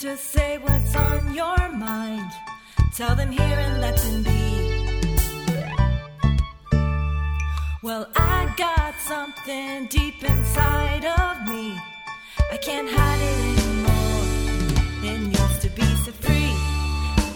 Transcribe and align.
to 0.00 0.16
say 0.16 0.58
what's 0.58 0.94
on 0.94 1.34
your 1.34 1.68
mind. 1.70 2.30
Tell 2.94 3.16
them 3.16 3.32
here 3.32 3.58
and 3.58 3.80
let 3.80 3.96
them 3.96 4.22
be. 4.22 4.38
Well, 7.82 8.06
I 8.14 8.54
got 8.56 8.94
something 9.00 9.86
deep 9.86 10.22
inside 10.22 11.04
of 11.04 11.48
me. 11.48 11.76
I 12.52 12.56
can't 12.58 12.88
hide 12.88 13.22
it 13.30 13.38
anymore. 13.58 14.24
It 15.10 15.20
needs 15.32 15.58
to 15.64 15.70
be 15.70 15.88
set 16.04 16.14
free. 16.14 16.54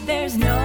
There's 0.06 0.36
no 0.36 0.61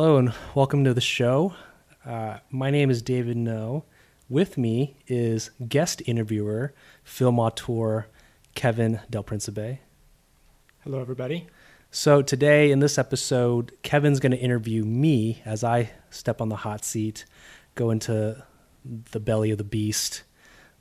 Hello 0.00 0.16
and 0.16 0.32
welcome 0.54 0.84
to 0.84 0.94
the 0.94 1.00
show. 1.00 1.56
Uh, 2.06 2.38
my 2.50 2.70
name 2.70 2.88
is 2.88 3.02
David 3.02 3.36
No. 3.36 3.84
With 4.28 4.56
me 4.56 4.96
is 5.08 5.50
guest 5.68 6.02
interviewer, 6.06 6.72
film 7.02 7.40
auteur 7.40 8.06
Kevin 8.54 9.00
Del 9.10 9.24
Principe. 9.24 9.80
Hello, 10.84 11.00
everybody. 11.00 11.48
So 11.90 12.22
today 12.22 12.70
in 12.70 12.78
this 12.78 12.96
episode, 12.96 13.72
Kevin's 13.82 14.20
going 14.20 14.30
to 14.30 14.38
interview 14.38 14.84
me 14.84 15.42
as 15.44 15.64
I 15.64 15.90
step 16.10 16.40
on 16.40 16.48
the 16.48 16.54
hot 16.54 16.84
seat, 16.84 17.24
go 17.74 17.90
into 17.90 18.40
the 18.84 19.18
belly 19.18 19.50
of 19.50 19.58
the 19.58 19.64
beast, 19.64 20.22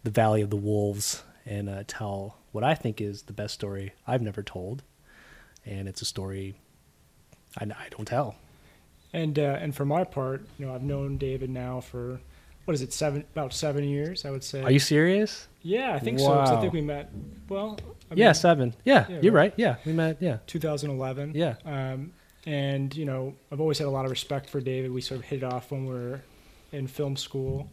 the 0.03 0.11
valley 0.11 0.43
of 0.43 0.51
the 0.51 0.55
wolves, 0.55 1.23
and 1.43 1.69
uh, 1.69 1.83
tell 1.87 2.37
what 2.51 2.63
I 2.63 2.75
think 2.75 3.01
is 3.01 3.23
the 3.23 3.33
best 3.33 3.55
story 3.55 3.93
I've 4.05 4.21
never 4.21 4.43
told. 4.43 4.83
And 5.65 5.87
it's 5.87 6.03
a 6.03 6.05
story 6.05 6.53
I, 7.57 7.63
I 7.63 7.87
don't 7.89 8.05
tell. 8.05 8.35
And 9.13 9.39
uh, 9.39 9.57
and 9.61 9.73
for 9.75 9.85
my 9.85 10.03
part, 10.03 10.45
you 10.57 10.65
know, 10.65 10.75
I've 10.75 10.83
known 10.83 11.17
David 11.17 11.49
now 11.49 11.79
for 11.81 12.19
what 12.65 12.73
is 12.73 12.81
it, 12.81 12.91
seven 12.91 13.23
about 13.33 13.53
seven 13.53 13.83
years, 13.85 14.25
I 14.25 14.31
would 14.31 14.43
say. 14.43 14.61
Are 14.61 14.71
you 14.71 14.79
serious? 14.79 15.47
Yeah, 15.61 15.93
I 15.93 15.99
think 15.99 16.19
so. 16.19 16.37
I 16.37 16.59
think 16.59 16.73
we 16.73 16.81
met. 16.81 17.09
Well, 17.47 17.79
I 18.11 18.15
yeah, 18.15 18.27
mean, 18.27 18.33
seven. 18.35 18.75
Yeah, 18.83 19.05
Yeah, 19.09 19.19
you're 19.21 19.33
right. 19.33 19.51
right. 19.51 19.53
Yeah, 19.57 19.75
we 19.85 19.93
met. 19.93 20.17
Yeah, 20.19 20.37
2011. 20.47 21.31
yeah. 21.35 21.55
Um, 21.65 22.11
and 22.45 22.95
you 22.95 23.05
know, 23.05 23.33
I've 23.51 23.61
always 23.61 23.77
had 23.77 23.87
a 23.87 23.89
lot 23.89 24.05
of 24.05 24.11
respect 24.11 24.49
for 24.49 24.59
David. 24.61 24.91
We 24.91 25.01
sort 25.01 25.19
of 25.19 25.25
hit 25.25 25.37
it 25.37 25.43
off 25.43 25.71
when 25.71 25.85
we 25.85 25.93
were 25.93 26.21
in 26.73 26.87
film 26.87 27.15
school, 27.15 27.69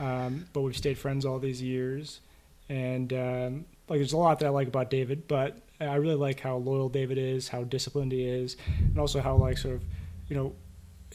um, 0.00 0.46
but 0.52 0.60
we've 0.62 0.76
stayed 0.76 0.98
friends 0.98 1.24
all 1.24 1.38
these 1.38 1.62
years. 1.62 2.20
And 2.68 3.12
um, 3.12 3.64
like, 3.88 3.98
there's 3.98 4.12
a 4.12 4.16
lot 4.18 4.38
that 4.40 4.46
I 4.46 4.50
like 4.50 4.68
about 4.68 4.90
David, 4.90 5.28
but 5.28 5.58
I 5.80 5.94
really 5.96 6.14
like 6.14 6.40
how 6.40 6.56
loyal 6.56 6.88
David 6.88 7.16
is, 7.18 7.48
how 7.48 7.64
disciplined 7.64 8.12
he 8.12 8.24
is, 8.24 8.56
and 8.78 8.98
also 8.98 9.20
how 9.20 9.36
like 9.36 9.56
sort 9.58 9.76
of, 9.76 9.82
you 10.28 10.36
know, 10.36 10.52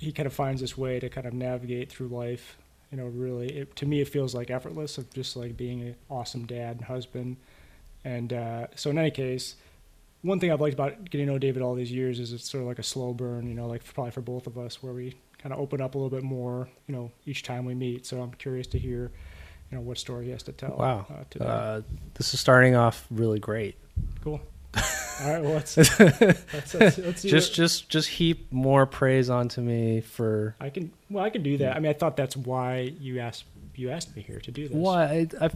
he 0.02 0.12
kind 0.12 0.26
of 0.26 0.34
finds 0.34 0.62
this 0.62 0.76
way 0.76 1.00
to 1.00 1.10
kind 1.10 1.28
of 1.28 1.34
navigate 1.34 1.92
through 1.92 2.08
life. 2.08 2.58
You 2.92 2.98
know, 2.98 3.06
really, 3.06 3.50
it, 3.60 3.76
to 3.78 3.86
me, 3.86 4.02
it 4.02 4.10
feels 4.10 4.34
like 4.34 4.50
effortless 4.50 4.98
of 4.98 5.14
just 5.14 5.36
like 5.36 5.56
being 5.56 5.82
an 5.82 5.96
awesome 6.10 6.46
dad 6.46 6.78
and 6.78 6.86
husband. 6.86 7.38
And 8.04 8.34
uh, 8.34 8.68
so, 8.76 8.90
in 8.90 8.98
any 8.98 9.12
case, 9.12 9.56
one 10.24 10.40
thing 10.40 10.52
I've 10.52 10.60
liked 10.60 10.74
about 10.74 11.10
getting 11.10 11.28
to 11.28 11.34
know 11.34 11.40
David 11.40 11.62
all 11.62 11.76
these 11.76 11.92
years 11.92 12.20
is 12.20 12.34
it's 12.34 12.50
sort 12.50 12.62
of 12.64 12.68
like 12.68 12.80
a 12.80 12.84
slow 12.84 13.14
burn, 13.14 13.48
you 13.48 13.54
know, 13.54 13.68
like 13.68 13.86
probably 13.94 14.12
for 14.12 14.22
both 14.22 14.48
of 14.48 14.58
us, 14.58 14.82
where 14.82 14.92
we 14.92 15.16
kind 15.38 15.54
of 15.54 15.60
open 15.60 15.82
up 15.82 15.94
a 15.94 15.98
little 15.98 16.10
bit 16.10 16.24
more, 16.24 16.68
you 16.88 16.96
know, 16.96 17.12
each 17.28 17.44
time 17.44 17.64
we 17.64 17.76
meet. 17.76 18.08
So 18.08 18.22
I'm 18.22 18.32
curious 18.32 18.66
to 18.68 18.80
hear, 18.80 19.12
you 19.70 19.78
know, 19.78 19.82
what 19.82 20.00
story 20.00 20.26
he 20.26 20.32
has 20.32 20.44
to 20.44 20.52
tell. 20.52 20.76
Wow. 20.78 21.06
Uh, 21.10 21.24
today. 21.30 21.46
Uh, 21.46 21.82
this 22.16 22.34
is 22.34 22.40
starting 22.40 22.76
off 22.76 23.06
really 23.12 23.40
great. 23.40 23.76
cool. 24.24 24.42
All 25.22 25.32
right. 25.32 25.44
Well, 25.44 25.54
let's 25.54 25.78
let's, 25.78 26.00
let's, 26.74 26.98
let's 26.98 27.22
Just, 27.22 27.54
just, 27.54 27.90
just 27.90 28.10
heap 28.10 28.52
more 28.52 28.86
praise 28.86 29.30
onto 29.30 29.62
me 29.62 30.02
for 30.02 30.56
I 30.60 30.70
can. 30.70 30.92
Well, 31.10 31.24
I 31.24 31.30
can 31.30 31.44
do 31.44 31.58
that. 31.58 31.76
I 31.76 31.80
mean, 31.80 31.90
I 31.90 31.94
thought 31.94 32.18
that's 32.18 32.36
why 32.36 32.94
you 33.00 33.20
asked 33.20 33.46
you 33.76 33.90
asked 33.90 34.16
me 34.16 34.22
here 34.22 34.40
to 34.40 34.52
do 34.52 34.68
this. 34.68 34.76
why. 34.76 35.04
I, 35.04 35.46
I, 35.46 35.50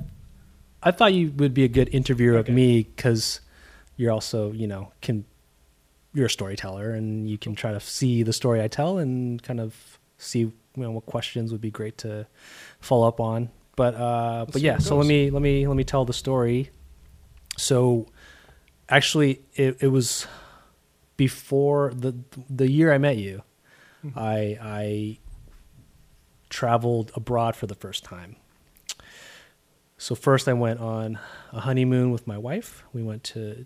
I 0.83 0.91
thought 0.91 1.13
you 1.13 1.31
would 1.37 1.53
be 1.53 1.63
a 1.63 1.67
good 1.67 1.89
interviewer 1.93 2.37
Okay. 2.37 2.51
of 2.51 2.55
me 2.55 2.83
because 2.83 3.41
you're 3.97 4.11
also, 4.11 4.51
you 4.51 4.67
know, 4.67 4.91
can 5.01 5.25
you're 6.13 6.27
a 6.27 6.29
storyteller 6.29 6.91
and 6.91 7.29
you 7.29 7.37
can 7.37 7.55
try 7.55 7.71
to 7.73 7.79
see 7.79 8.23
the 8.23 8.33
story 8.33 8.61
I 8.61 8.67
tell 8.67 8.99
and 8.99 9.41
kind 9.41 9.59
of 9.59 9.99
see 10.17 10.39
you 10.39 10.53
know 10.75 10.91
what 10.91 11.05
questions 11.05 11.51
would 11.51 11.61
be 11.61 11.71
great 11.71 11.97
to 11.99 12.27
follow 12.79 13.07
up 13.07 13.19
on. 13.19 13.49
But 13.75 13.95
uh, 13.95 14.45
but 14.51 14.61
yeah, 14.61 14.77
so 14.77 14.95
let 14.95 15.07
me 15.07 15.29
let 15.31 15.41
me 15.41 15.67
let 15.67 15.75
me 15.75 15.83
tell 15.83 16.05
the 16.05 16.13
story. 16.13 16.69
So 17.57 18.07
actually, 18.89 19.41
it, 19.55 19.77
it 19.81 19.87
was 19.87 20.27
before 21.17 21.91
the 21.95 22.15
the 22.49 22.69
year 22.69 22.93
I 22.93 22.97
met 22.97 23.17
you. 23.17 23.43
Mhm. 24.03 24.17
I 24.17 24.57
I 24.61 25.17
traveled 26.49 27.11
abroad 27.15 27.55
for 27.55 27.67
the 27.67 27.75
first 27.75 28.03
time. 28.03 28.35
So 29.97 30.13
first 30.13 30.47
I 30.47 30.53
went 30.53 30.79
on 30.79 31.19
a 31.51 31.61
honeymoon 31.61 32.11
with 32.11 32.27
my 32.27 32.37
wife. 32.37 32.83
We 32.93 33.01
went 33.03 33.23
to 33.25 33.65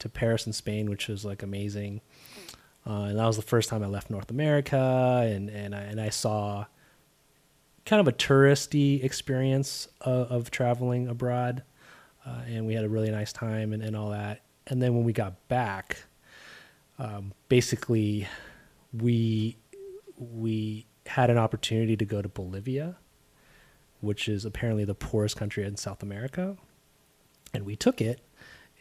to 0.00 0.08
Paris 0.08 0.46
and 0.46 0.54
Spain, 0.54 0.88
which 0.90 1.08
was 1.08 1.24
like 1.24 1.42
amazing. 1.42 2.00
Uh, 2.86 3.02
and 3.04 3.18
that 3.18 3.26
was 3.26 3.36
the 3.36 3.42
first 3.42 3.68
time 3.68 3.82
I 3.82 3.86
left 3.86 4.10
North 4.10 4.30
America, 4.30 5.22
and 5.24 5.48
and 5.50 5.74
I, 5.74 5.80
and 5.82 6.00
I 6.00 6.08
saw 6.08 6.64
kind 7.86 8.00
of 8.00 8.08
a 8.08 8.12
touristy 8.12 9.02
experience 9.04 9.88
of, 10.00 10.30
of 10.30 10.50
traveling 10.50 11.06
abroad, 11.08 11.62
uh, 12.26 12.40
and 12.46 12.66
we 12.66 12.74
had 12.74 12.84
a 12.84 12.88
really 12.88 13.10
nice 13.10 13.32
time 13.32 13.72
and, 13.72 13.82
and 13.82 13.94
all 13.96 14.10
that. 14.10 14.40
And 14.70 14.80
then 14.80 14.94
when 14.94 15.04
we 15.04 15.12
got 15.12 15.46
back, 15.48 16.04
um, 16.98 17.32
basically, 17.48 18.26
we 18.92 19.56
we 20.16 20.86
had 21.06 21.28
an 21.28 21.36
opportunity 21.38 21.96
to 21.96 22.04
go 22.04 22.22
to 22.22 22.28
Bolivia, 22.28 22.96
which 24.00 24.28
is 24.28 24.44
apparently 24.44 24.84
the 24.84 24.94
poorest 24.94 25.36
country 25.36 25.64
in 25.64 25.76
South 25.76 26.02
America, 26.02 26.56
and 27.52 27.66
we 27.66 27.74
took 27.76 28.00
it. 28.00 28.20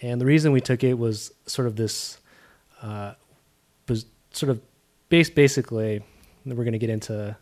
And 0.02 0.22
the 0.22 0.26
reason 0.26 0.52
we 0.52 0.62
took 0.62 0.84
it 0.84 0.94
was 0.98 1.34
sort 1.46 1.68
of 1.68 1.76
this, 1.76 2.20
uh, 2.82 3.16
was 3.90 4.06
sort 4.32 4.52
of 4.52 4.62
based 5.10 5.36
basically. 5.36 6.02
We're 6.46 6.56
going 6.56 6.72
to 6.72 6.80
get 6.80 6.90
into 6.90 7.36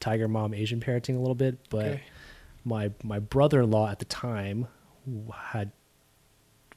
tiger 0.00 0.28
mom 0.28 0.54
Asian 0.54 0.80
parenting 0.80 1.16
a 1.16 1.18
little 1.18 1.34
bit, 1.34 1.58
but 1.70 1.86
Okay. 1.86 2.02
my 2.64 2.90
my 3.02 3.18
brother-in-law 3.18 3.88
at 3.90 3.98
the 3.98 4.04
time 4.04 4.68
had 5.34 5.72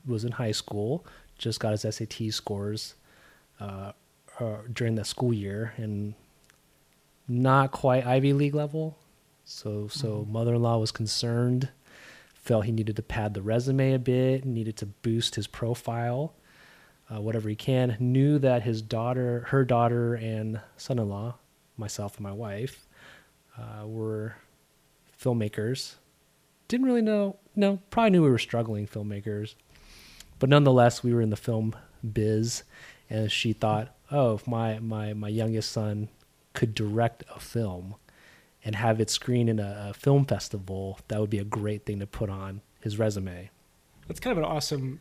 was 0.08 0.24
in 0.24 0.34
high 0.34 0.52
school, 0.54 1.06
just 1.38 1.60
got 1.60 1.72
his 1.72 1.82
SAT 1.96 2.32
scores 2.32 2.96
uh, 3.60 3.92
uh, 4.40 4.58
during 4.72 4.96
the 4.96 5.04
school 5.06 5.34
year, 5.34 5.74
and 5.78 6.14
not 7.28 7.72
quite 7.72 8.06
Ivy 8.06 8.34
League 8.34 8.56
level. 8.56 8.98
So 9.46 9.88
so 9.88 10.26
Mhm. 10.26 10.30
mother-in-law 10.32 10.78
was 10.78 10.92
concerned, 10.92 11.70
felt 12.34 12.66
he 12.66 12.72
needed 12.72 12.96
to 12.96 13.02
pad 13.04 13.34
the 13.34 13.42
resume 13.42 13.94
a 13.94 14.00
bit, 14.00 14.46
needed 14.46 14.78
to 14.78 14.86
boost 14.86 15.36
his 15.36 15.48
profile, 15.48 16.34
uh, 17.10 17.22
whatever 17.22 17.50
he 17.50 17.56
can. 17.56 17.96
Knew 18.00 18.40
that 18.40 18.64
his 18.64 18.82
daughter, 18.82 19.42
her 19.50 19.66
daughter, 19.66 20.14
and 20.16 20.62
son-in-law, 20.78 21.36
myself 21.78 22.18
and 22.18 22.24
my 22.24 22.32
wife, 22.32 22.86
uh, 23.58 23.86
were 23.88 24.36
filmmakers. 25.20 25.96
Didn't 26.68 26.86
really 26.86 27.02
know. 27.02 27.38
No, 27.56 27.80
probably 27.90 28.12
knew 28.12 28.24
we 28.24 28.30
were 28.30 28.38
struggling 28.38 28.86
filmmakers, 28.88 29.56
but 30.40 30.50
nonetheless, 30.50 31.04
we 31.04 31.14
were 31.14 31.22
in 31.22 31.30
the 31.30 31.36
film 31.36 31.76
biz, 32.14 32.64
and 33.10 33.32
she 33.32 33.54
thought, 33.54 33.96
"Oh, 34.12 34.36
if 34.36 34.48
my 34.48 34.80
my 34.80 35.14
my 35.14 35.30
youngest 35.30 35.72
son 35.72 36.10
could 36.54 36.74
direct 36.76 37.24
a 37.34 37.40
film 37.40 37.96
and 38.66 38.76
have 38.76 39.00
it 39.00 39.10
screen 39.10 39.48
in 39.50 39.60
a, 39.60 39.88
a 39.90 39.94
film 39.94 40.26
festival, 40.26 41.00
that 41.08 41.20
would 41.22 41.30
be 41.30 41.40
a 41.40 41.44
great 41.44 41.86
thing 41.86 42.00
to 42.00 42.08
put 42.08 42.30
on 42.30 42.62
his 42.82 42.98
resume." 43.00 43.50
That's 44.08 44.20
kind 44.20 44.32
of 44.38 44.38
an 44.44 44.50
awesome 44.50 45.00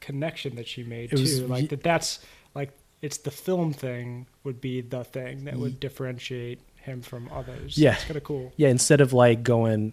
connection 0.00 0.56
that 0.56 0.66
she 0.66 0.82
made 0.82 1.12
It 1.12 1.18
was 1.20 1.40
too. 1.40 1.46
Like 1.46 1.62
ye- 1.62 1.68
that. 1.68 1.82
That's 1.82 2.20
like 2.54 2.72
it's 3.02 3.18
the 3.18 3.30
film 3.30 3.72
thing 3.72 4.26
would 4.44 4.60
be 4.60 4.80
the 4.80 5.04
thing 5.04 5.44
that 5.44 5.54
Ye- 5.56 5.60
would 5.60 5.80
differentiate 5.80 6.60
him 6.76 7.02
from 7.02 7.28
others. 7.32 7.76
Yeah. 7.76 7.94
it's 7.94 8.04
kind 8.04 8.16
of 8.16 8.24
cool. 8.24 8.52
Yeah, 8.56 8.68
instead 8.68 9.00
of 9.00 9.12
like 9.12 9.42
going, 9.42 9.92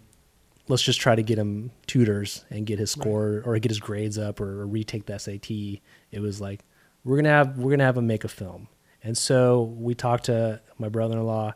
let's 0.68 0.82
just 0.82 1.00
try 1.00 1.14
to 1.14 1.22
get 1.22 1.38
him 1.38 1.70
tutors 1.86 2.44
and 2.50 2.66
get 2.66 2.78
his 2.78 2.96
Right. 2.96 3.02
score 3.02 3.42
or 3.44 3.58
get 3.58 3.70
his 3.70 3.80
grades 3.80 4.18
up 4.18 4.40
or, 4.40 4.66
retake 4.66 5.06
the 5.06 5.14
SAT. 5.18 5.80
It 6.10 6.20
was 6.20 6.40
like 6.40 6.64
we're 7.04 7.16
gonna 7.16 7.28
have 7.30 7.58
we're 7.58 7.70
gonna 7.70 7.84
have 7.84 7.96
him 7.96 8.06
make 8.06 8.24
a 8.24 8.28
film. 8.28 8.68
And 9.02 9.16
so 9.16 9.62
we 9.62 9.94
talked 9.94 10.24
to 10.24 10.60
my 10.78 10.88
brother-in-law 10.88 11.54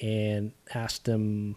and 0.00 0.52
asked 0.74 1.06
him, 1.06 1.56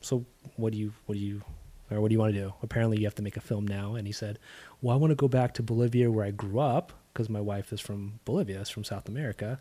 so 0.00 0.24
what 0.56 0.72
do 0.72 0.78
you 0.78 0.92
what 1.06 1.14
do 1.16 1.20
you 1.20 1.42
or 1.90 2.00
what 2.00 2.08
do 2.08 2.14
you 2.14 2.18
want 2.18 2.32
to 2.34 2.40
do? 2.40 2.54
Apparently 2.62 2.98
you 2.98 3.04
have 3.04 3.14
to 3.16 3.22
make 3.22 3.36
a 3.36 3.40
film 3.42 3.66
now. 3.66 3.94
And 3.94 4.06
he 4.06 4.12
said, 4.12 4.38
well, 4.80 4.94
I 4.96 4.98
want 4.98 5.10
to 5.10 5.14
go 5.16 5.28
back 5.28 5.54
to 5.54 5.62
Bolivia 5.62 6.10
where 6.10 6.24
I 6.24 6.30
grew 6.30 6.58
up 6.58 6.92
because 7.12 7.28
my 7.28 7.40
wife 7.40 7.72
is 7.72 7.80
from 7.80 8.20
Bolivia, 8.24 8.60
is 8.60 8.70
from 8.70 8.82
South 8.84 9.06
America. 9.08 9.58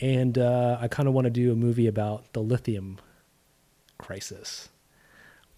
and 0.00 0.38
uh, 0.38 0.78
I 0.80 0.88
kind 0.88 1.06
of 1.08 1.14
want 1.14 1.26
to 1.26 1.30
do 1.30 1.52
a 1.52 1.56
movie 1.56 1.86
about 1.86 2.32
the 2.32 2.40
lithium 2.40 2.98
crisis. 3.98 4.68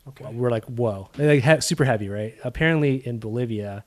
Okay. 0.08 0.24
We're 0.32 0.50
like, 0.50 0.64
whoa, 0.66 1.08
like 1.18 1.62
super 1.62 1.84
heavy, 1.84 2.08
right? 2.08 2.34
Apparently, 2.44 3.06
in 3.06 3.18
Bolivia, 3.18 3.84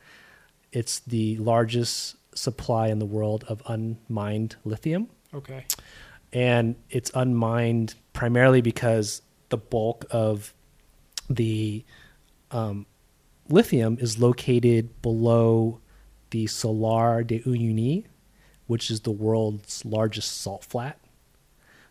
it's 0.71 1.00
the 1.00 1.38
largest 1.38 2.15
supply 2.35 2.88
in 2.88 3.00
the 3.00 3.06
world 3.06 3.44
of 3.47 3.62
unmined 3.68 4.56
lithium, 4.63 5.09
Okay. 5.33 5.65
and 6.31 6.75
it's 6.89 7.12
unmined 7.12 7.95
primarily 8.13 8.62
because 8.62 9.21
the 9.50 9.57
bulk 9.57 10.06
of 10.12 10.53
the 11.29 11.83
um, 12.51 12.85
lithium 13.50 13.97
is 14.00 14.17
located 14.19 15.01
below 15.01 15.79
the 16.29 16.47
Salar 16.47 17.24
de 17.24 17.39
Uyuni, 17.39 18.06
which 18.67 18.89
is 18.89 19.01
the 19.01 19.12
world's 19.12 19.83
largest 19.83 20.39
salt 20.39 20.63
flat. 20.63 20.97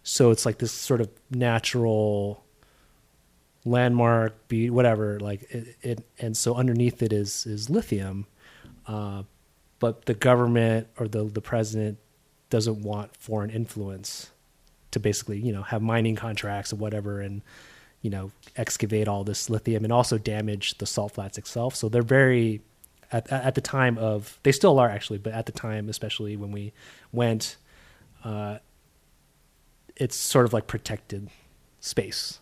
So 0.03 0.31
it's 0.31 0.47
like 0.47 0.59
this 0.59 0.73
sort 0.73 1.01
of 1.03 1.11
natural 1.31 2.45
landmark, 3.65 4.49
be 4.49 4.71
whatever. 4.71 5.21
Like 5.21 5.43
it, 5.51 5.77
it, 5.83 6.07
and 6.19 6.37
so 6.37 6.55
underneath 6.55 7.03
it 7.03 7.13
is 7.13 7.47
is 7.47 7.71
lithium, 7.71 8.27
uh, 8.87 9.25
but 9.79 10.07
the 10.07 10.15
government 10.15 10.89
or 10.99 11.09
the 11.09 11.25
the 11.25 11.41
president 11.41 11.99
doesn't 12.49 12.83
want 12.83 13.17
foreign 13.17 13.51
influence 13.51 14.31
to 14.91 14.99
basically 14.99 15.39
you 15.39 15.53
know 15.53 15.63
have 15.63 15.83
mining 15.83 16.17
contracts 16.17 16.73
or 16.73 16.77
whatever 16.77 17.21
and 17.21 17.43
you 18.03 18.11
know 18.11 18.33
excavate 18.57 19.07
all 19.07 19.23
this 19.25 19.49
lithium 19.49 19.85
and 19.85 19.93
also 19.93 20.19
damage 20.19 20.79
the 20.79 20.87
salt 20.87 21.13
flats 21.13 21.39
itself. 21.39 21.75
So 21.75 21.89
they're 21.89 22.03
very 22.03 22.61
at 23.13 23.31
at 23.31 23.55
the 23.55 23.61
time 23.61 23.99
of 23.99 24.39
they 24.43 24.53
still 24.53 24.79
are 24.79 24.89
actually, 24.89 25.19
but 25.19 25.33
at 25.33 25.47
the 25.47 25.53
time, 25.53 25.89
especially 25.89 26.37
when 26.37 26.53
we 26.53 26.73
went, 27.13 27.57
uh, 28.25 28.59
it's 29.97 30.17
sort 30.17 30.47
of 30.47 30.53
like 30.53 30.67
protected 30.67 31.29
space. 31.81 32.41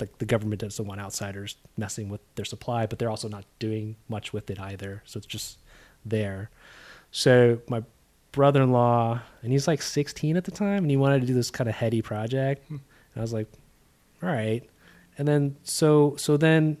Like 0.00 0.18
the 0.18 0.24
government 0.24 0.60
doesn't 0.60 0.86
want 0.86 1.00
outsiders 1.00 1.56
messing 1.76 2.08
with 2.08 2.20
their 2.36 2.44
supply, 2.44 2.86
but 2.86 2.98
they're 2.98 3.10
also 3.10 3.28
not 3.28 3.44
doing 3.58 3.96
much 4.08 4.32
with 4.32 4.50
it 4.50 4.60
either. 4.60 5.02
So 5.04 5.18
it's 5.18 5.26
just 5.26 5.58
there. 6.04 6.50
So 7.10 7.60
my 7.68 7.82
brother-in-law, 8.32 9.20
and 9.42 9.52
he's 9.52 9.66
like 9.66 9.82
16 9.82 10.36
at 10.36 10.44
the 10.44 10.50
time, 10.50 10.84
and 10.84 10.90
he 10.90 10.96
wanted 10.96 11.20
to 11.22 11.26
do 11.26 11.34
this 11.34 11.50
kind 11.50 11.68
of 11.68 11.74
heady 11.74 12.02
project, 12.02 12.68
and 12.70 12.80
I 13.16 13.20
was 13.20 13.32
like, 13.32 13.48
all 14.22 14.28
right. 14.28 14.62
And 15.16 15.26
then 15.26 15.56
so 15.64 16.14
so 16.16 16.36
then, 16.36 16.76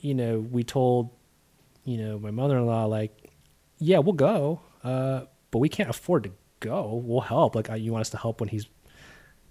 you 0.00 0.14
know, 0.14 0.40
we 0.40 0.64
told, 0.64 1.10
you 1.84 1.98
know, 1.98 2.18
my 2.18 2.30
mother-in-law 2.30 2.86
like, 2.86 3.30
yeah, 3.78 3.98
we'll 3.98 4.14
go, 4.14 4.60
uh, 4.82 5.22
but 5.50 5.58
we 5.58 5.68
can't 5.68 5.90
afford 5.90 6.24
to 6.24 6.32
go. 6.60 7.00
We'll 7.04 7.20
help. 7.20 7.54
Like, 7.54 7.70
uh, 7.70 7.74
you 7.74 7.92
want 7.92 8.02
us 8.02 8.10
to 8.10 8.18
help 8.18 8.40
when 8.40 8.48
he's, 8.48 8.66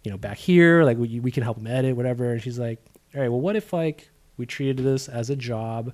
you 0.03 0.11
know, 0.11 0.17
back 0.17 0.37
here? 0.37 0.83
Like, 0.83 0.97
we 0.97 1.19
we 1.19 1.31
can 1.31 1.43
help 1.43 1.57
him 1.57 1.67
edit, 1.67 1.95
whatever. 1.95 2.31
And 2.31 2.41
she's 2.41 2.59
like, 2.59 2.79
all 3.15 3.21
right, 3.21 3.29
well, 3.29 3.41
what 3.41 3.55
if 3.55 3.73
like 3.73 4.09
we 4.37 4.45
treated 4.45 4.77
this 4.77 5.07
as 5.09 5.29
a 5.29 5.35
job? 5.35 5.93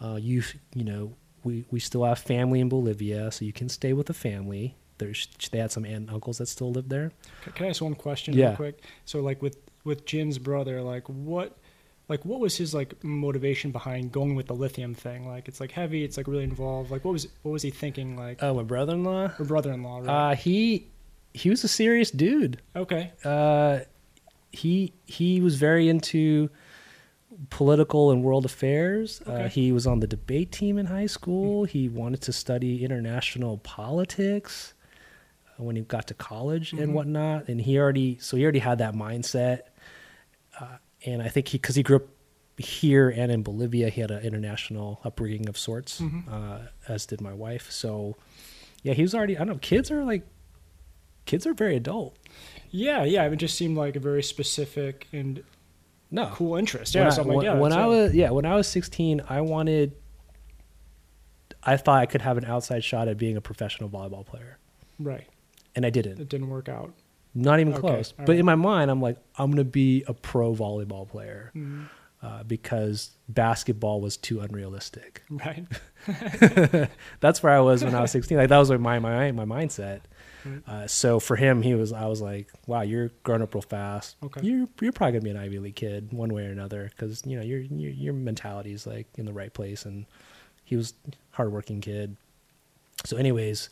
Uh, 0.00 0.16
you 0.20 0.42
you 0.74 0.84
know, 0.84 1.14
we 1.44 1.64
we 1.70 1.80
still 1.80 2.04
have 2.04 2.18
family 2.18 2.60
in 2.60 2.68
Bolivia, 2.68 3.30
so 3.30 3.44
you 3.44 3.52
can 3.52 3.68
stay 3.68 3.92
with 3.92 4.06
the 4.06 4.14
family. 4.14 4.76
There's 4.98 5.28
they 5.50 5.58
had 5.58 5.72
some 5.72 5.84
aunt 5.84 5.96
and 5.96 6.10
uncles 6.10 6.38
that 6.38 6.46
still 6.46 6.72
live 6.72 6.88
there. 6.88 7.12
Can 7.54 7.66
I 7.66 7.70
ask 7.70 7.80
one 7.82 7.94
question 7.94 8.34
Yeah. 8.34 8.48
real 8.48 8.56
quick? 8.56 8.82
So 9.04 9.20
like 9.20 9.40
with 9.42 9.56
with 9.84 10.04
Jin's 10.06 10.38
brother, 10.38 10.82
like 10.82 11.04
what 11.08 11.56
like 12.08 12.24
what 12.24 12.40
was 12.40 12.56
his 12.56 12.74
like 12.74 13.02
motivation 13.04 13.70
behind 13.72 14.12
going 14.12 14.34
with 14.34 14.46
the 14.46 14.54
lithium 14.54 14.94
thing? 14.94 15.26
Like 15.26 15.48
it's 15.48 15.60
like 15.60 15.70
heavy, 15.70 16.04
it's 16.04 16.16
like 16.18 16.26
really 16.28 16.44
involved. 16.44 16.90
Like 16.90 17.04
what 17.04 17.12
was 17.12 17.28
what 17.42 17.52
was 17.52 17.62
he 17.62 17.70
thinking 17.70 18.16
like 18.16 18.42
Oh, 18.42 18.52
my 18.54 18.62
brother-in-law. 18.62 19.28
her 19.28 19.44
brother-in-law, 19.44 20.00
right? 20.00 20.32
Uh, 20.32 20.34
he 20.34 20.89
he 21.34 21.50
was 21.50 21.62
a 21.64 21.68
serious 21.68 22.10
dude. 22.10 22.60
okay. 22.76 23.12
Uh, 23.24 23.80
he 24.52 24.92
he 25.06 25.40
was 25.40 25.56
very 25.56 25.88
into 25.88 26.50
political 27.50 28.10
and 28.10 28.22
world 28.22 28.44
affairs. 28.44 29.22
Uh, 29.24 29.48
he 29.48 29.72
was 29.72 29.86
on 29.86 30.00
the 30.00 30.06
debate 30.06 30.50
team 30.52 30.76
in 30.76 30.86
high 30.86 31.06
school. 31.06 31.64
He 31.64 31.88
wanted 31.88 32.20
to 32.22 32.32
study 32.32 32.84
international 32.84 33.58
politics 33.58 34.74
uh, 35.58 35.62
when 35.62 35.76
he 35.76 35.82
got 35.82 36.06
to 36.08 36.14
college 36.14 36.72
and 36.72 36.90
Mhm. 36.90 36.92
whatnot. 36.94 37.48
And 37.48 37.60
he 37.60 37.78
already 37.78 38.18
so 38.18 38.36
he 38.36 38.42
already 38.42 38.58
had 38.58 38.78
that 38.78 38.94
mindset. 38.94 39.60
Uh, 40.60 40.76
and 41.06 41.22
I 41.22 41.28
think 41.28 41.48
he 41.48 41.58
because 41.58 41.76
he 41.76 41.82
grew 41.82 41.96
up 41.96 42.08
here 42.58 43.08
and 43.08 43.32
in 43.32 43.42
Bolivia, 43.42 43.88
he 43.88 44.00
had 44.02 44.10
an 44.10 44.22
international 44.22 45.00
upbringing 45.04 45.48
of 45.48 45.56
sorts, 45.56 46.00
Mhm. 46.00 46.28
uh, 46.30 46.66
as 46.88 47.06
did 47.06 47.20
my 47.22 47.32
wife. 47.32 47.70
So 47.70 48.16
yeah, 48.82 48.92
he 48.94 49.02
was 49.02 49.14
already. 49.14 49.36
I 49.36 49.40
don't 49.44 49.48
know. 49.54 49.58
Kids 49.60 49.90
are 49.90 50.04
like 50.04 50.26
kids 51.30 51.46
are 51.46 51.54
very 51.54 51.76
adult. 51.76 52.16
Yeah, 52.70 53.04
yeah. 53.04 53.24
It 53.26 53.36
just 53.36 53.56
seemed 53.56 53.76
like 53.76 53.96
a 53.96 54.00
very 54.00 54.22
specific 54.22 55.06
and 55.12 55.42
No, 56.10 56.26
cool 56.34 56.56
interest. 56.56 56.94
Yeah, 56.94 57.06
I, 57.06 57.10
so 57.10 57.22
I'm 57.22 57.28
like, 57.28 57.36
when, 57.38 57.46
yeah, 57.46 57.54
when 57.54 57.72
I 57.72 57.86
was 57.86 58.14
yeah 58.14 58.30
when 58.30 58.44
I 58.46 58.54
was 58.54 58.66
16, 58.68 59.22
I 59.28 59.40
wanted. 59.40 59.92
I 61.62 61.76
thought 61.76 62.00
I 62.00 62.06
could 62.06 62.22
have 62.22 62.38
an 62.38 62.44
outside 62.46 62.82
shot 62.84 63.06
at 63.08 63.18
being 63.18 63.36
a 63.36 63.40
professional 63.40 63.88
volleyball 63.90 64.24
player, 64.24 64.56
right. 64.98 65.26
and 65.76 65.84
I 65.84 65.90
didn't. 65.90 66.18
It 66.18 66.28
didn't 66.28 66.48
work 66.48 66.68
out. 66.70 66.92
Not 67.34 67.60
even 67.60 67.74
Okay, 67.74 67.80
close. 67.80 68.12
But 68.12 68.28
right. 68.30 68.38
in 68.38 68.46
my 68.46 68.54
mind, 68.54 68.90
I'm 68.90 69.00
like, 69.02 69.18
I'm 69.36 69.50
gonna 69.50 69.64
be 69.64 70.02
a 70.08 70.14
pro 70.14 70.54
volleyball 70.54 71.06
player 71.06 71.52
Mhm. 71.54 71.88
uh, 72.22 72.42
because 72.44 73.10
basketball 73.28 74.00
was 74.00 74.16
too 74.16 74.40
unrealistic. 74.40 75.22
Right. 75.28 75.66
That's 77.20 77.42
where 77.42 77.52
I 77.52 77.60
was 77.60 77.84
when 77.84 77.94
I 77.94 78.00
was 78.00 78.10
16. 78.10 78.38
Like 78.38 78.48
that 78.48 78.58
was 78.58 78.70
like 78.70 78.80
my 78.80 78.98
my 78.98 79.30
my 79.32 79.44
mindset. 79.44 80.00
Right. 80.44 80.62
Uh, 80.66 80.86
so 80.86 81.20
for 81.20 81.36
him, 81.36 81.62
he 81.62 81.74
was. 81.74 81.92
I 81.92 82.06
was 82.06 82.20
like, 82.20 82.48
wow, 82.66 82.82
you're 82.82 83.10
growing 83.22 83.42
up 83.42 83.54
real 83.54 83.62
fast. 83.62 84.16
Okay. 84.22 84.40
You're 84.42 84.68
you're 84.80 84.92
probably 84.92 85.12
gonna 85.12 85.24
be 85.24 85.30
an 85.30 85.36
Ivy 85.36 85.58
League 85.58 85.76
kid 85.76 86.12
one 86.12 86.32
way 86.32 86.46
or 86.46 86.50
another 86.50 86.90
because 86.90 87.22
you 87.26 87.36
know 87.36 87.42
your 87.42 87.60
your 87.60 87.90
your 87.90 88.12
mentality 88.12 88.72
is 88.72 88.86
like 88.86 89.06
in 89.16 89.26
the 89.26 89.32
right 89.32 89.52
place, 89.52 89.84
and 89.84 90.06
he 90.64 90.76
was 90.76 90.94
a 91.08 91.12
hardworking 91.32 91.80
kid. 91.80 92.16
So, 93.04 93.16
anyways, 93.16 93.70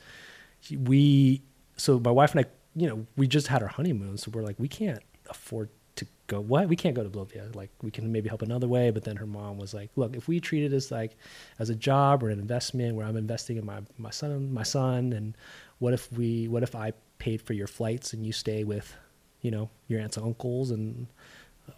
we 0.85 1.43
so 1.77 1.99
my 1.99 2.11
wife 2.11 2.33
and 2.33 2.45
I, 2.45 2.49
you 2.75 2.89
know, 2.89 3.07
we 3.17 3.27
just 3.27 3.47
had 3.47 3.63
our 3.63 3.69
honeymoon, 3.69 4.19
so 4.19 4.31
we're 4.33 4.43
like, 4.43 4.59
we 4.59 4.69
can't 4.69 5.03
afford 5.31 5.69
to 5.99 6.07
go. 6.27 6.41
What 6.41 6.69
we 6.69 6.77
can't 6.77 6.95
go 6.95 7.03
to 7.03 7.09
Bolivia. 7.09 7.49
Like 7.55 7.71
we 7.83 7.91
can 7.91 8.11
maybe 8.13 8.29
help 8.29 8.43
another 8.43 8.69
way, 8.69 8.91
but 8.91 9.05
then 9.05 9.17
her 9.17 9.27
mom 9.27 9.59
was 9.59 9.75
like, 9.75 9.91
look, 9.97 10.17
if 10.17 10.29
we 10.29 10.41
treat 10.41 10.65
it 10.65 10.73
as 10.73 10.91
like 10.91 11.17
as 11.59 11.71
a 11.71 11.75
job 11.75 12.23
or 12.23 12.31
an 12.31 12.39
investment 12.39 12.95
where 12.95 13.07
I'm 13.07 13.17
investing 13.17 13.57
in 13.57 13.67
my 13.67 13.81
my 13.97 14.11
son 14.11 14.53
my 14.53 14.63
son, 14.63 15.13
and 15.13 15.37
what 15.79 15.95
if 15.95 16.13
we 16.13 16.49
what 16.49 16.63
if 16.63 16.75
I 16.75 16.93
paid 17.19 17.43
for 17.43 17.53
your 17.53 17.67
flights 17.67 18.13
and 18.13 18.25
you 18.25 18.33
stay 18.33 18.65
with, 18.65 18.95
you 19.41 19.51
know, 19.51 19.71
your 19.87 20.01
aunts 20.01 20.17
and 20.17 20.27
uncles, 20.27 20.71
and 20.71 21.07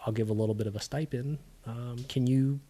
I'll 0.05 0.13
give 0.13 0.31
a 0.31 0.35
little 0.35 0.55
bit 0.55 0.67
of 0.67 0.77
a 0.77 0.81
stipend. 0.81 1.39
Um, 1.67 2.05
can 2.09 2.27
you 2.27 2.61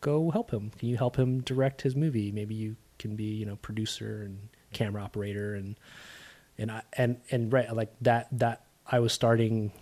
go 0.00 0.30
help 0.30 0.50
him? 0.50 0.70
Can 0.78 0.88
you 0.88 0.96
help 0.96 1.16
him 1.16 1.40
direct 1.40 1.82
his 1.82 1.94
movie? 1.96 2.32
Maybe 2.32 2.54
you 2.54 2.76
can 2.98 3.16
be, 3.16 3.24
you 3.24 3.46
know, 3.46 3.56
producer 3.56 4.22
and 4.22 4.48
camera 4.72 5.02
operator 5.02 5.54
and 5.54 5.78
and 6.58 6.70
I 6.70 6.82
and 6.94 7.20
and 7.30 7.52
right 7.52 7.74
like 7.74 7.92
that 8.00 8.28
that 8.32 8.64
I 8.86 9.00
was 9.00 9.12
starting 9.12 9.72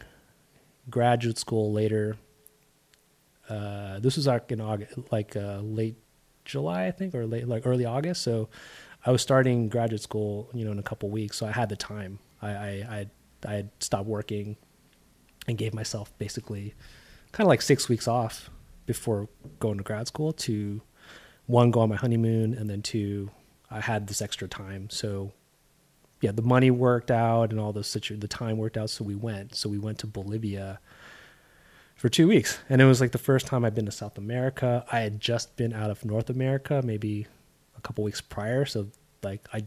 graduate 0.89 1.39
school 1.39 1.73
later. 1.73 2.17
Uh, 3.49 3.99
this 3.99 4.17
was 4.17 4.27
like 4.27 4.53
in 4.53 4.61
August, 4.61 4.93
like 5.11 5.37
uh, 5.37 5.59
late 5.59 5.97
July, 6.45 6.87
I 6.87 6.91
think, 6.93 7.15
or 7.15 7.27
late 7.27 7.49
like 7.49 7.67
early 7.67 7.85
August. 7.85 8.23
So 8.23 8.49
I 9.04 9.11
was 9.11 9.23
starting 9.23 9.69
graduate 9.69 10.02
school, 10.02 10.50
you 10.52 10.64
know, 10.64 10.73
in 10.73 10.78
a 10.78 10.83
couple 10.83 11.09
weeks. 11.09 11.38
So 11.38 11.47
I 11.47 11.52
had 11.52 11.69
the 11.69 11.76
time. 11.76 12.19
I 12.42 12.49
I 12.49 12.87
I 12.90 12.97
had, 12.97 13.11
I 13.47 13.64
stopped 13.80 14.07
working 14.07 14.57
and 15.49 15.57
gave 15.57 15.73
myself 15.75 16.12
basically 16.19 16.75
kind 17.33 17.47
of 17.47 17.49
like 17.49 17.62
six 17.62 17.88
weeks 17.88 18.07
off 18.07 18.50
before 18.87 19.28
going 19.59 19.78
to 19.78 19.85
grad 19.85 20.07
school 20.07 20.33
to 20.33 20.83
one 21.47 21.71
go 21.71 21.80
on 21.80 21.88
my 21.88 21.97
honeymoon 21.97 22.54
and 22.54 22.69
then 22.69 22.83
two 22.83 23.30
I 23.71 23.80
had 23.80 24.07
this 24.09 24.21
extra 24.21 24.49
time. 24.49 24.90
So 24.90 25.33
yeah, 26.21 26.33
the 26.33 26.42
money 26.42 26.71
worked 26.71 27.11
out 27.11 27.50
and 27.50 27.59
all 27.59 27.73
the 27.73 27.85
situ- 27.85 28.16
the 28.16 28.28
time 28.28 28.59
worked 28.59 28.76
out. 28.76 28.90
So 28.90 29.04
we 29.04 29.14
went. 29.14 29.54
So 29.54 29.69
we 29.69 29.78
went 29.78 29.99
to 30.00 30.07
Bolivia 30.07 30.80
for 31.97 32.09
two 32.09 32.28
weeks, 32.28 32.59
and 32.69 32.80
it 32.80 32.85
was 32.87 33.00
like 33.00 33.12
the 33.12 33.19
first 33.19 33.47
time 33.47 33.64
I'd 33.64 33.75
been 33.75 33.87
to 33.87 33.92
South 33.92 34.19
America. 34.19 34.85
I 34.90 35.00
had 35.00 35.21
just 35.21 35.57
been 35.57 35.73
out 35.73 35.90
of 35.90 36.04
North 36.04 36.30
America, 36.30 36.83
maybe 36.85 37.26
a 37.83 37.87
couple 37.87 38.05
weeks 38.05 38.21
prior. 38.21 38.65
So 38.67 38.89
like 39.23 39.49
I, 39.53 39.65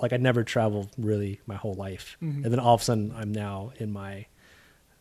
like 0.00 0.12
I 0.12 0.16
never 0.16 0.42
traveled 0.44 0.90
really 0.98 1.40
my 1.46 1.56
whole 1.56 1.74
life, 1.74 2.16
Mhm. 2.22 2.44
and 2.44 2.46
then 2.52 2.58
all 2.58 2.74
of 2.74 2.80
a 2.80 2.84
sudden 2.84 3.12
I'm 3.16 3.32
now 3.32 3.72
in 3.78 3.92
my 3.92 4.26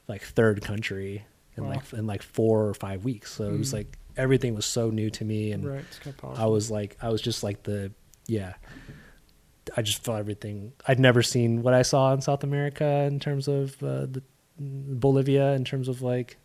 like 0.08 0.22
third 0.22 0.62
country 0.62 1.26
in 1.58 1.64
Wow. 1.64 1.70
like 1.72 1.94
in 1.94 2.06
like 2.06 2.22
four 2.24 2.68
or 2.68 2.74
five 2.74 3.04
weeks. 3.04 3.34
So 3.34 3.46
it 3.54 3.58
was 3.58 3.70
Mhm. 3.72 3.74
like 3.74 3.98
everything 4.18 4.56
was 4.56 4.66
so 4.66 4.90
new 4.90 5.10
to 5.10 5.26
me, 5.26 5.52
and 5.52 5.66
right. 5.66 5.80
It's 5.88 6.00
kind 6.00 6.16
of. 6.24 6.40
I 6.40 6.46
was 6.46 6.70
like, 6.72 6.98
I 7.02 7.10
was 7.10 7.22
just 7.22 7.44
like 7.44 7.64
the, 7.64 7.92
yeah. 8.28 8.54
I 9.76 9.82
just 9.82 10.04
felt 10.04 10.20
everything. 10.20 10.74
I'd 10.88 11.00
never 11.00 11.22
seen 11.24 11.64
what 11.64 11.74
I 11.74 11.82
saw 11.82 12.14
in 12.14 12.22
South 12.22 12.44
America 12.44 12.86
in 12.86 13.20
terms 13.20 13.48
of 13.48 13.82
uh, 13.84 14.06
the 14.06 14.22
Bolivia, 14.60 15.54
in 15.54 15.66
terms 15.66 15.88
of 15.90 16.02
like, 16.02 16.38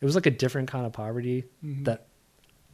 it 0.00 0.04
was 0.04 0.14
like 0.14 0.26
a 0.26 0.30
different 0.30 0.68
kind 0.70 0.86
of 0.86 0.92
poverty 0.92 1.44
Mhm. 1.62 1.84
that 1.84 2.06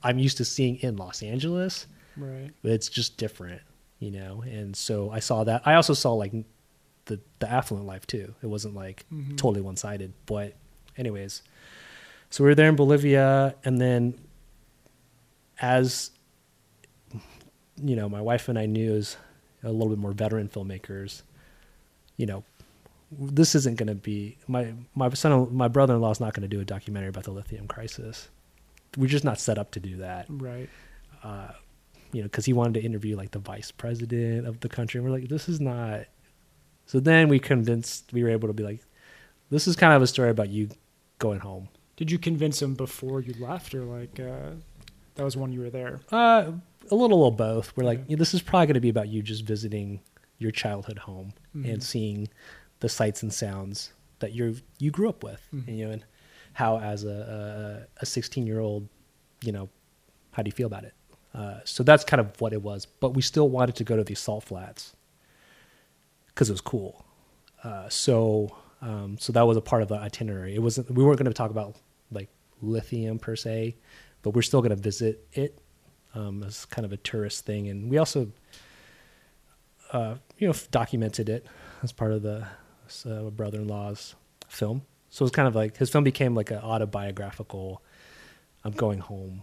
I'm 0.02 0.18
used 0.18 0.36
to 0.36 0.44
seeing 0.44 0.76
in 0.76 0.96
Los 0.96 1.22
Angeles, 1.22 1.86
right. 2.16 2.50
but 2.62 2.72
it's 2.72 2.88
just 2.88 3.16
different, 3.16 3.62
you 3.98 4.10
know. 4.10 4.42
And 4.42 4.74
so 4.76 5.10
I 5.10 5.20
saw 5.20 5.44
that. 5.44 5.62
I 5.66 5.74
also 5.74 5.94
saw 5.94 6.12
like 6.14 6.32
the 7.06 7.20
the 7.38 7.50
affluent 7.50 7.86
life 7.86 8.06
too. 8.06 8.34
It 8.42 8.46
wasn't 8.46 8.74
like 8.74 9.04
totally 9.36 9.60
one 9.60 9.76
sided. 9.76 10.12
But 10.26 10.54
anyways, 10.96 11.42
so 12.30 12.44
we 12.44 12.50
were 12.50 12.54
there 12.54 12.68
in 12.68 12.76
Bolivia, 12.76 13.54
and 13.64 13.80
then 13.80 14.14
as 15.60 16.10
you 17.82 17.96
know, 17.96 18.08
my 18.08 18.20
wife 18.20 18.48
and 18.48 18.58
I 18.58 18.66
knew 18.66 18.94
as 18.94 19.16
a 19.62 19.70
little 19.72 19.88
bit 19.88 19.98
more 19.98 20.12
veteran 20.12 20.48
filmmakers, 20.48 21.22
you 22.16 22.26
know, 22.26 22.44
this 23.10 23.54
isn't 23.54 23.76
going 23.76 23.88
to 23.88 23.94
be 23.94 24.36
my 24.48 24.72
my 24.94 25.08
son 25.10 25.54
my 25.54 25.68
brother-in-law 25.68 26.10
is 26.10 26.20
not 26.20 26.34
going 26.34 26.42
to 26.48 26.48
do 26.56 26.60
a 26.60 26.64
documentary 26.64 27.08
about 27.08 27.24
the 27.24 27.30
lithium 27.30 27.66
crisis. 27.68 28.28
We're 28.96 29.08
just 29.08 29.24
not 29.24 29.40
set 29.40 29.58
up 29.58 29.72
to 29.72 29.80
do 29.80 29.96
that 29.98 30.26
Right. 30.28 30.68
uh, 31.24 31.48
you 32.14 32.20
know, 32.22 32.28
because 32.28 32.44
he 32.46 32.52
wanted 32.52 32.74
to 32.74 32.82
interview 32.86 33.16
like 33.16 33.32
the 33.32 33.38
vice 33.40 33.70
president 33.70 34.46
of 34.46 34.60
the 34.60 34.68
country. 34.68 34.98
And 34.98 35.06
we're 35.06 35.14
like, 35.18 35.28
this 35.28 35.48
is 35.48 35.60
not. 35.60 36.04
So 36.86 37.00
then 37.00 37.28
we 37.28 37.38
convinced, 37.38 38.12
we 38.12 38.22
were 38.22 38.30
able 38.30 38.48
to 38.48 38.54
be 38.54 38.62
like, 38.62 38.80
this 39.50 39.66
is 39.66 39.76
kind 39.76 39.92
of 39.92 40.00
a 40.02 40.06
story 40.06 40.30
about 40.30 40.48
you 40.50 40.68
going 41.18 41.40
home. 41.40 41.68
Did 41.96 42.10
you 42.10 42.18
convince 42.18 42.60
him 42.62 42.74
before 42.74 43.20
you 43.20 43.34
left, 43.38 43.74
or 43.74 43.84
like 43.84 44.18
uh, 44.18 44.50
that 45.16 45.22
was 45.24 45.36
when 45.36 45.52
you 45.52 45.60
were 45.60 45.70
there? 45.70 46.00
Uh, 46.10 46.52
a 46.90 46.94
little 46.94 47.26
of 47.26 47.36
both. 47.36 47.76
We're 47.76 47.84
like, 47.84 48.00
yeah, 48.08 48.16
this 48.16 48.34
is 48.34 48.42
probably 48.42 48.66
going 48.66 48.74
to 48.74 48.80
be 48.80 48.88
about 48.88 49.08
you 49.08 49.22
just 49.22 49.44
visiting 49.44 50.00
your 50.38 50.50
childhood 50.50 50.98
home 50.98 51.32
Mhm. 51.56 51.72
and 51.74 51.82
seeing 51.82 52.28
the 52.80 52.88
sights 52.88 53.22
and 53.22 53.32
sounds 53.32 53.92
that 54.18 54.32
you 54.32 54.56
you 54.78 54.90
grew 54.90 55.08
up 55.08 55.22
with, 55.22 55.40
Mhm. 55.54 55.76
you 55.78 55.84
know, 55.86 55.90
and 55.92 56.04
how 56.54 56.78
as 56.80 57.04
a 57.04 57.86
a 58.00 58.06
16 58.06 58.46
year 58.46 58.58
old, 58.60 58.88
you 59.42 59.52
know, 59.52 59.68
how 60.32 60.42
do 60.42 60.48
you 60.48 60.52
feel 60.52 60.66
about 60.66 60.84
it? 60.84 60.94
Uh, 61.34 61.58
so 61.64 61.82
that's 61.82 62.04
kind 62.04 62.20
of 62.20 62.40
what 62.40 62.52
it 62.52 62.62
was. 62.62 62.86
But 62.86 63.10
we 63.10 63.22
still 63.22 63.48
wanted 63.48 63.74
to 63.76 63.84
go 63.84 63.96
to 63.96 64.04
these 64.04 64.20
salt 64.20 64.44
flats 64.44 64.94
because 66.26 66.48
it 66.48 66.52
was 66.52 66.60
cool. 66.60 67.04
Uh, 67.62 67.88
so 67.88 68.54
um, 68.82 69.16
so 69.18 69.32
that 69.32 69.46
was 69.46 69.56
a 69.56 69.62
part 69.62 69.82
of 69.82 69.88
the 69.88 69.96
itinerary. 69.96 70.54
It 70.54 70.62
wasn't 70.62 70.90
we 70.90 71.02
weren't 71.02 71.18
going 71.18 71.30
to 71.30 71.34
talk 71.34 71.50
about 71.50 71.76
like 72.12 72.28
lithium 72.60 73.18
per 73.18 73.34
se, 73.34 73.76
but 74.22 74.30
we're 74.30 74.42
still 74.42 74.60
going 74.60 74.76
to 74.76 74.82
visit 74.82 75.26
it 75.32 75.58
um, 76.14 76.42
as 76.42 76.66
kind 76.66 76.84
of 76.84 76.92
a 76.92 76.96
tourist 76.98 77.46
thing, 77.46 77.68
and 77.68 77.90
we 77.90 77.98
also 77.98 78.30
uh, 79.92 80.16
you 80.38 80.46
know 80.46 80.54
documented 80.70 81.28
it 81.28 81.46
as 81.82 81.92
part 81.92 82.12
of 82.12 82.22
the 82.22 82.46
uh, 83.06 83.30
brother-in-law's 83.30 84.14
film. 84.48 84.82
So 85.08 85.22
it 85.22 85.26
was 85.26 85.32
kind 85.32 85.48
of 85.48 85.54
like 85.54 85.76
his 85.78 85.90
film 85.90 86.04
became 86.04 86.34
like 86.34 86.50
an 86.50 86.58
autobiographical. 86.58 87.82
I'm 88.64 88.72
going 88.72 88.98
home 88.98 89.42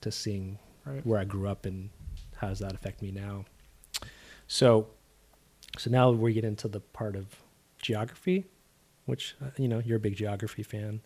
to 0.00 0.10
seeing 0.10 0.58
Right. 0.84 1.04
where 1.06 1.18
I 1.20 1.24
grew 1.24 1.46
up 1.48 1.66
and 1.66 1.90
how 2.36 2.48
does 2.48 2.58
that 2.60 2.72
affect 2.74 3.02
me 3.02 3.10
now. 3.10 3.44
So, 4.48 4.88
so 5.78 5.90
now 5.90 6.10
we 6.10 6.32
get 6.32 6.44
into 6.44 6.68
the 6.68 6.80
part 6.80 7.16
of 7.16 7.26
geography, 7.80 8.46
which 9.06 9.36
uh, 9.42 9.50
you 9.56 9.68
know 9.68 9.80
you're 9.84 9.98
a 9.98 10.00
big 10.00 10.16
geography 10.16 10.62
fan. 10.62 11.00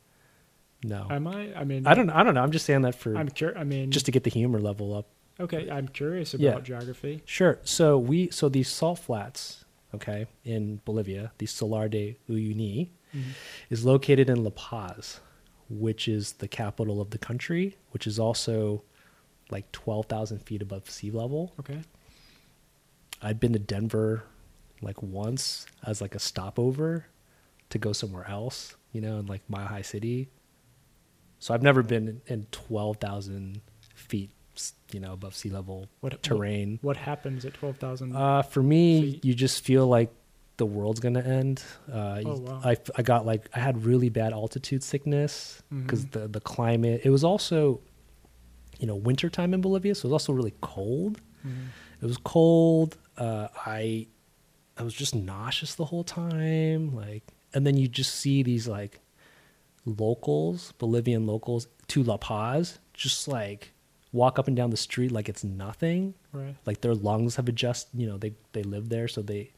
No, 0.83 1.07
Am 1.11 1.27
I? 1.27 1.55
I 1.55 1.65
mean, 1.65 1.87
I 1.87 1.95
don't. 1.95 2.11
I 2.11 2.23
don't 2.23 2.35
know. 2.35 2.43
I'm 2.43 2.51
just 2.53 2.67
saying 2.67 2.83
that 2.83 2.95
for 2.95 3.17
I'm 3.17 3.29
cur- 3.31 3.55
I 3.57 3.65
mean, 3.65 3.91
just 3.91 4.07
to 4.07 4.13
get 4.13 4.25
the 4.25 4.31
humor 4.31 4.61
level 4.61 4.95
up. 4.95 5.07
okay. 5.41 5.71
I'm 5.71 5.89
curious 5.89 6.35
about 6.35 6.43
Yeah. 6.43 6.61
geography. 6.61 7.23
Sure. 7.25 7.59
So 7.65 7.99
we 7.99 8.31
so 8.31 8.49
these 8.49 8.69
salt 8.69 8.99
flats, 8.99 9.65
okay, 9.95 10.27
in 10.45 10.81
Bolivia, 10.85 11.33
the 11.39 11.47
Salar 11.47 11.89
de 11.89 12.17
Uyuni, 12.29 12.91
is 13.71 13.85
located 13.85 14.29
in 14.29 14.43
La 14.45 14.51
Paz, 14.51 15.21
which 15.71 16.07
is 16.09 16.33
the 16.35 16.49
capital 16.49 17.01
of 17.01 17.11
the 17.11 17.19
country, 17.19 17.77
which 17.93 18.07
is 18.07 18.19
also 18.19 18.83
like 19.51 19.71
twelve 19.73 20.07
thousand 20.07 20.39
feet 20.41 20.63
above 20.63 20.89
sea 20.91 21.11
level. 21.11 21.53
Okay. 21.61 21.81
I'd 23.23 23.41
been 23.41 23.53
to 23.55 23.59
Denver 23.59 24.25
like 24.83 25.03
once 25.03 25.67
as 25.87 26.01
like 26.01 26.15
a 26.15 26.19
stopover 26.19 27.07
to 27.71 27.79
go 27.79 27.93
somewhere 27.93 28.29
else, 28.29 28.77
you 28.93 29.01
know, 29.01 29.19
in 29.19 29.27
like 29.27 29.43
Mile 29.49 29.67
High 29.67 29.83
City. 29.83 30.29
So 31.39 31.55
I've 31.55 31.63
never 31.63 31.83
been 31.83 32.09
in, 32.09 32.21
in 32.27 32.47
twelve 32.51 32.99
thousand 32.99 33.61
feet, 33.95 34.31
you 34.93 35.01
know, 35.01 35.13
above 35.13 35.35
sea 35.35 35.51
level 35.51 35.89
What 36.01 36.23
terrain. 36.23 36.79
What, 36.83 36.97
what 36.97 36.97
happens 36.99 37.45
at 37.45 37.55
twelve 37.55 37.77
thousand? 37.79 38.15
Uh, 38.17 38.43
for 38.43 38.63
me, 38.63 39.13
Feet. 39.13 39.25
you 39.25 39.35
just 39.35 39.65
feel 39.65 39.87
like 39.87 40.11
the 40.57 40.67
world's 40.67 41.01
gonna 41.01 41.21
end. 41.21 41.63
Uh, 41.91 42.21
Oh, 42.25 42.39
wow. 42.39 42.61
I 42.65 42.77
I 42.97 43.03
got 43.03 43.27
like 43.27 43.49
I 43.55 43.59
had 43.61 43.85
really 43.85 44.09
bad 44.09 44.33
altitude 44.33 44.83
sickness 44.83 45.63
because 45.71 46.05
Mhm. 46.07 46.11
the 46.13 46.29
the 46.29 46.41
climate. 46.41 47.01
It 47.05 47.11
was 47.11 47.25
also, 47.25 47.81
you 48.79 48.87
know, 48.87 48.97
wintertime 48.97 49.55
in 49.55 49.61
Bolivia, 49.61 49.95
so 49.95 50.07
it 50.09 50.13
was 50.13 50.23
also 50.25 50.33
really 50.33 50.55
cold. 50.61 51.21
It 52.01 52.07
was 52.07 52.17
cold. 52.19 52.97
Uh, 53.17 53.49
I 53.67 54.07
I 54.77 54.83
was 54.83 54.95
just 54.95 55.15
nauseous 55.15 55.75
the 55.75 55.85
whole 55.85 56.05
time. 56.05 56.95
Like, 56.95 57.23
and 57.53 57.67
then 57.67 57.77
you 57.77 57.89
just 57.89 58.15
see 58.15 58.43
these 58.43 58.67
like 58.67 59.01
locals, 59.85 60.73
Bolivian 60.79 61.27
locals, 61.27 61.69
to 61.89 62.03
La 62.03 62.17
Paz, 62.17 62.79
just 62.93 63.29
like 63.29 63.73
walk 64.13 64.39
up 64.39 64.47
and 64.47 64.57
down 64.57 64.71
the 64.71 64.77
street 64.77 65.11
like 65.11 65.29
it's 65.29 65.43
nothing 65.43 66.15
right. 66.33 66.55
like 66.67 66.81
their 66.83 66.95
lungs 66.95 67.35
have 67.35 67.49
adjusted 67.49 67.99
you 67.99 68.07
know 68.07 68.17
they 68.17 68.33
they 68.53 68.63
live 68.63 68.89
there 68.89 69.09
so 69.09 69.21
they 69.21 69.51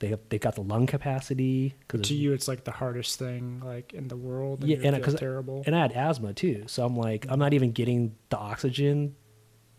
they 0.00 0.08
have 0.08 0.20
they 0.28 0.38
got 0.38 0.54
the 0.54 0.62
lung 0.62 0.86
capacity 0.86 1.74
But 1.88 1.98
because 1.98 2.08
to 2.08 2.14
you, 2.14 2.32
it's 2.32 2.48
like 2.48 2.64
the 2.64 2.72
hardest 2.72 3.18
thing 3.18 3.62
like 3.64 3.92
in 3.92 4.08
the 4.08 4.16
world. 4.16 4.62
And 4.62 4.70
yeah 4.70 4.78
and 4.82 4.96
because 4.96 5.14
terrible. 5.14 5.62
and 5.66 5.74
I 5.74 5.80
had 5.80 5.92
asthma 5.92 6.32
too 6.32 6.64
so 6.66 6.84
I'm 6.84 6.96
like 6.96 7.26
I'm 7.28 7.38
not 7.38 7.54
even 7.54 7.72
getting 7.72 8.14
the 8.30 8.38
oxygen 8.38 9.16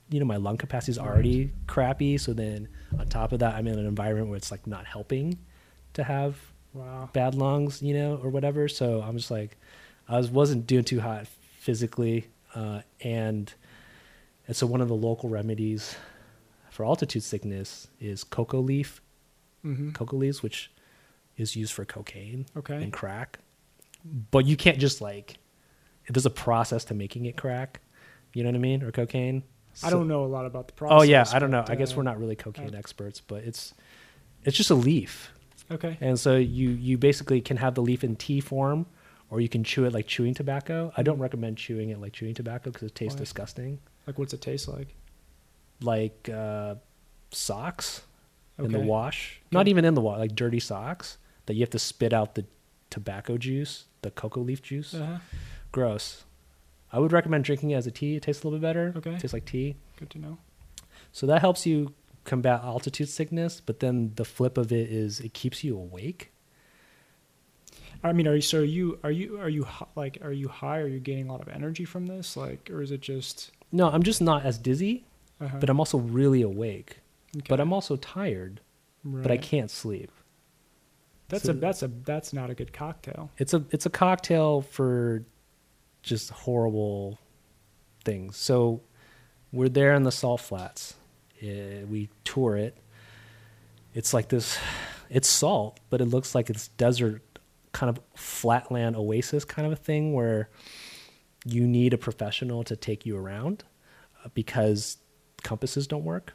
you 0.10 0.20
know 0.20 0.26
my 0.26 0.38
lung 0.38 0.58
capacity 0.58 0.92
is 0.92 1.00
already 1.00 1.52
crappy 1.68 2.18
so 2.18 2.34
then 2.34 2.68
on 2.98 3.08
top 3.08 3.32
of 3.32 3.40
that 3.40 3.56
I'm 3.56 3.68
in 3.68 3.78
an 3.78 3.86
environment 3.86 4.30
where 4.30 4.38
it's 4.38 4.52
like 4.52 4.66
not 4.68 4.86
helping 4.86 5.38
to 5.94 6.04
have 6.04 6.38
wow. 6.74 7.10
bad 7.14 7.36
lungs, 7.36 7.82
you 7.82 7.94
know, 7.94 8.20
or 8.24 8.30
whatever. 8.30 8.68
So 8.68 9.02
I'm 9.02 9.18
just 9.18 9.32
like, 9.32 9.58
I 10.08 10.18
was 10.18 10.30
wasn't 10.30 10.68
doing 10.68 10.84
too 10.84 11.00
hot 11.00 11.28
physically, 11.58 12.28
uh, 12.56 12.82
and 13.02 13.54
and 14.48 14.56
so 14.56 14.66
one 14.66 14.82
of 14.82 14.88
the 14.88 14.96
local 14.96 15.30
remedies 15.30 15.96
for 16.72 16.86
altitude 16.86 17.24
sickness 17.24 17.88
is 18.00 18.24
cocoa 18.24 18.60
leaf, 18.60 19.02
hmm 19.62 19.92
cocoa 19.92 20.18
leaves, 20.18 20.42
which 20.44 20.72
is 21.38 21.56
used 21.56 21.74
for 21.74 21.86
cocaine 21.86 22.46
Okay. 22.58 22.76
and 22.76 22.92
crack. 22.92 23.40
But 24.32 24.46
you 24.46 24.56
can't 24.56 24.78
just 24.80 25.02
like, 25.02 25.38
there's 26.10 26.26
a 26.26 26.30
process 26.30 26.86
to 26.86 26.94
making 26.94 27.26
it 27.26 27.38
crack. 27.38 27.82
You 28.34 28.44
know 28.44 28.50
what 28.50 28.56
I 28.56 28.60
mean, 28.60 28.84
or 28.84 28.92
cocaine. 28.92 29.44
I 29.84 29.90
don't 29.90 30.08
know 30.08 30.24
a 30.24 30.28
lot 30.28 30.46
about 30.46 30.68
the 30.68 30.74
process. 30.74 31.00
Oh 31.00 31.02
yeah, 31.04 31.26
I 31.32 31.40
don't 31.40 31.52
know. 31.52 31.64
I 31.68 31.76
guess 31.76 31.94
uh, 31.94 31.98
we're 31.98 32.04
not 32.04 32.20
really 32.20 32.36
cocaine 32.36 32.76
uh, 32.76 32.78
experts, 32.78 33.20
but 33.22 33.44
it's 33.44 33.74
it's 34.44 34.56
just 34.58 34.70
a 34.70 34.76
leaf. 34.76 35.32
Okay. 35.72 35.98
And 36.02 36.20
so 36.20 36.36
you 36.36 36.70
you 36.70 36.98
basically 36.98 37.42
can 37.42 37.58
have 37.58 37.76
the 37.76 37.82
leaf 37.82 38.04
in 38.04 38.16
tea 38.16 38.40
form, 38.42 38.86
or 39.30 39.40
you 39.40 39.50
can 39.50 39.64
chew 39.64 39.86
it 39.86 39.94
like 39.94 40.08
chewing 40.08 40.34
tobacco. 40.34 40.92
I 40.98 41.04
don't 41.04 41.20
recommend 41.20 41.58
chewing 41.58 41.90
it 41.90 42.00
like 42.02 42.14
chewing 42.14 42.34
tobacco 42.34 42.72
because 42.72 42.88
it 42.88 42.96
tastes 42.96 43.16
Why? 43.16 43.20
disgusting, 43.24 43.80
Like, 44.08 44.18
what's 44.20 44.34
it 44.34 44.42
taste 44.42 44.68
like? 44.68 44.96
like 45.82 46.30
uh, 46.34 46.76
socks 47.32 48.02
in 48.60 48.72
the 48.72 48.78
Okay. 48.80 48.88
wash. 48.88 49.42
Not 49.52 49.68
even 49.68 49.86
in 49.86 49.94
the 49.94 50.02
wash, 50.02 50.20
like 50.20 50.36
dirty 50.36 50.60
socks 50.60 51.18
that 51.46 51.54
you 51.56 51.62
have 51.62 51.70
to 51.72 51.80
spit 51.80 52.14
out 52.14 52.36
the 52.36 52.46
tobacco 52.90 53.38
juice, 53.38 53.86
the 54.02 54.12
cocoa 54.12 54.42
leaf 54.42 54.62
juice. 54.62 54.94
Uh-huh. 54.94 55.20
Gross. 55.72 56.24
I 56.92 57.00
would 57.00 57.12
recommend 57.12 57.44
drinking 57.44 57.72
it 57.72 57.76
as 57.76 57.86
a 57.88 57.92
tea. 57.92 58.16
It 58.16 58.24
tastes 58.24 58.44
a 58.44 58.48
little 58.48 58.60
bit 58.60 58.64
better. 58.68 58.94
Okay. 58.98 59.12
tastes 59.18 59.34
like 59.34 59.46
tea. 59.46 59.76
Good 59.98 60.10
to 60.12 60.20
know. 60.20 60.38
So 61.12 61.26
that 61.28 61.42
helps 61.42 61.66
you 61.66 61.94
combat 62.26 62.62
altitude 62.64 63.10
sickness. 63.10 63.62
But 63.62 63.80
then 63.80 64.14
the 64.16 64.26
flip 64.26 64.58
of 64.58 64.72
it 64.72 64.90
is 64.92 65.20
it 65.20 65.34
keeps 65.34 65.64
you 65.64 65.76
awake. 65.78 66.32
I 68.04 68.14
mean, 68.14 68.28
are 68.28 68.36
you 68.36 68.42
so 68.42 68.60
are 68.60 68.64
you 68.64 68.98
are 69.04 69.12
you 69.12 69.40
are 69.42 69.50
you 69.50 69.64
hi- 69.66 69.88
like 69.96 70.20
are 70.22 70.32
you 70.32 70.48
high? 70.48 70.78
Are 70.80 70.88
you 70.88 71.00
gaining 71.00 71.28
a 71.28 71.32
lot 71.32 71.42
of 71.42 71.50
energy 71.50 71.84
from 71.86 72.08
this? 72.08 72.38
Like, 72.38 72.70
or 72.72 72.82
is 72.82 72.92
it 72.92 73.02
just? 73.02 73.52
No, 73.72 73.90
I'm 73.90 74.04
just 74.04 74.22
not 74.22 74.46
as 74.46 74.58
dizzy. 74.58 75.06
Uh-huh. 75.42 75.56
but 75.62 75.70
I'm 75.70 75.80
also 75.80 75.98
really 75.98 76.42
awake. 76.42 77.00
But 77.48 77.60
I'm 77.60 77.74
also 77.74 77.96
tired, 77.96 78.62
but 79.04 79.32
I 79.32 79.38
can't 79.38 79.70
sleep. 79.70 80.12
That's 81.28 81.44
so- 81.44 81.52
a 81.52 81.56
that's 81.56 81.84
a 81.84 81.88
that's 81.88 82.34
not 82.34 82.50
a 82.50 82.56
good 82.56 82.74
cocktail. 82.74 83.30
It's 83.38 83.54
a 83.54 83.64
it's 83.72 83.86
a 83.86 83.90
cocktail 83.90 84.62
for 84.62 85.24
just 86.02 86.32
horrible 86.32 87.20
things. 88.04 88.36
So 88.38 88.82
we're 89.52 89.70
there 89.70 89.94
in 89.94 90.04
the 90.04 90.12
salt 90.12 90.42
flats. 90.42 90.96
Eh, 91.42 91.84
we 91.84 92.10
tour 92.24 92.58
it. 92.58 92.78
It's 93.94 94.14
like 94.14 94.30
this. 94.30 94.58
It's 95.10 95.28
salt, 95.28 95.80
but 95.90 96.02
it 96.02 96.06
looks 96.06 96.36
like 96.36 96.50
it's 96.50 96.68
desert, 96.70 97.22
kind 97.72 97.90
of 97.90 98.00
flatland 98.16 98.96
oasis 98.96 99.46
kind 99.46 99.66
of 99.66 99.72
a 99.74 99.76
thing 99.76 100.14
where 100.14 100.50
you 101.46 101.68
need 101.68 101.94
a 101.94 101.98
professional 101.98 102.64
to 102.64 102.76
take 102.76 103.06
you 103.06 103.18
around 103.18 103.64
uh, 104.24 104.30
because 104.34 104.98
compasses 105.42 105.88
don't 105.88 106.04
work 106.04 106.34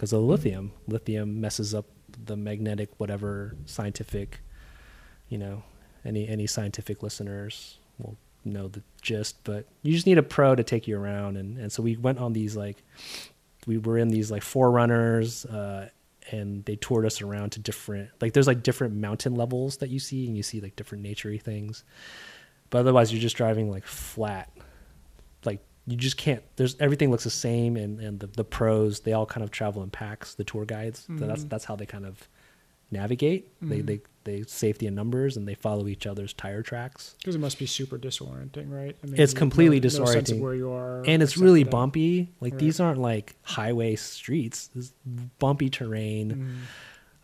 because 0.00 0.14
of 0.14 0.22
lithium. 0.22 0.72
Lithium 0.88 1.42
messes 1.42 1.74
up 1.74 1.84
the 2.24 2.34
magnetic 2.34 2.88
whatever 2.96 3.54
scientific, 3.66 4.40
you 5.28 5.36
know, 5.36 5.62
any 6.06 6.26
any 6.26 6.46
scientific 6.46 7.02
listeners 7.02 7.76
will 7.98 8.16
know 8.42 8.68
the 8.68 8.82
gist. 9.02 9.44
But 9.44 9.66
you 9.82 9.92
just 9.92 10.06
need 10.06 10.16
a 10.16 10.22
pro 10.22 10.54
to 10.54 10.64
take 10.64 10.88
you 10.88 10.98
around, 10.98 11.36
and 11.36 11.58
and 11.58 11.70
so 11.70 11.82
we 11.82 11.98
went 11.98 12.18
on 12.18 12.32
these 12.32 12.56
like 12.56 12.82
we 13.66 13.76
were 13.76 13.98
in 13.98 14.08
these 14.08 14.30
like 14.30 14.42
forerunners, 14.42 15.44
uh, 15.44 15.90
and 16.30 16.64
they 16.64 16.76
toured 16.76 17.04
us 17.04 17.20
around 17.20 17.50
to 17.50 17.60
different 17.60 18.08
like 18.22 18.32
there's 18.32 18.46
like 18.46 18.62
different 18.62 18.94
mountain 18.94 19.34
levels 19.34 19.76
that 19.78 19.90
you 19.90 19.98
see 19.98 20.26
and 20.26 20.34
you 20.34 20.42
see 20.42 20.62
like 20.62 20.76
different 20.76 21.04
naturey 21.04 21.40
things 21.40 21.82
but 22.68 22.78
otherwise 22.78 23.10
you're 23.10 23.20
just 23.20 23.36
driving 23.36 23.70
like 23.70 23.86
flat 23.86 24.50
you 25.86 25.96
just 25.96 26.16
can't 26.16 26.42
there's 26.56 26.76
everything 26.80 27.10
looks 27.10 27.24
the 27.24 27.30
same 27.30 27.76
and 27.76 27.98
and 28.00 28.20
the, 28.20 28.26
the 28.28 28.44
pros 28.44 29.00
they 29.00 29.12
all 29.12 29.26
kind 29.26 29.42
of 29.44 29.50
travel 29.50 29.82
in 29.82 29.90
packs 29.90 30.34
the 30.34 30.44
tour 30.44 30.64
guides 30.64 31.06
so 31.18 31.26
that's 31.26 31.44
that's 31.44 31.64
how 31.64 31.74
they 31.76 31.86
kind 31.86 32.04
of 32.06 32.28
navigate 32.92 33.48
they 33.62 33.78
Mhm. 33.80 33.86
they 33.86 34.00
they 34.24 34.42
safety 34.42 34.86
in 34.86 34.94
numbers 34.94 35.36
and 35.38 35.48
they 35.48 35.54
follow 35.54 35.86
each 35.88 36.06
other's 36.06 36.32
tire 36.34 36.62
tracks 36.62 37.14
Because 37.18 37.34
it 37.34 37.38
must 37.38 37.58
be 37.58 37.64
super 37.64 37.96
disorienting, 37.98 38.70
right? 38.70 38.94
I 39.02 39.06
mean, 39.06 39.18
It's 39.18 39.32
completely 39.32 39.80
no, 39.80 39.88
No 39.88 40.04
disorienting. 40.04 40.40
where 40.40 40.54
you 40.54 40.70
are, 40.70 41.02
and 41.06 41.22
it's 41.22 41.38
really 41.38 41.64
bumpy 41.64 42.28
like 42.40 42.52
Right. 42.54 42.60
these 42.60 42.80
aren't 42.80 42.98
like 43.00 43.34
highway 43.42 43.96
streets 43.96 44.66
this 44.74 44.92
bumpy 45.38 45.70
terrain 45.70 46.34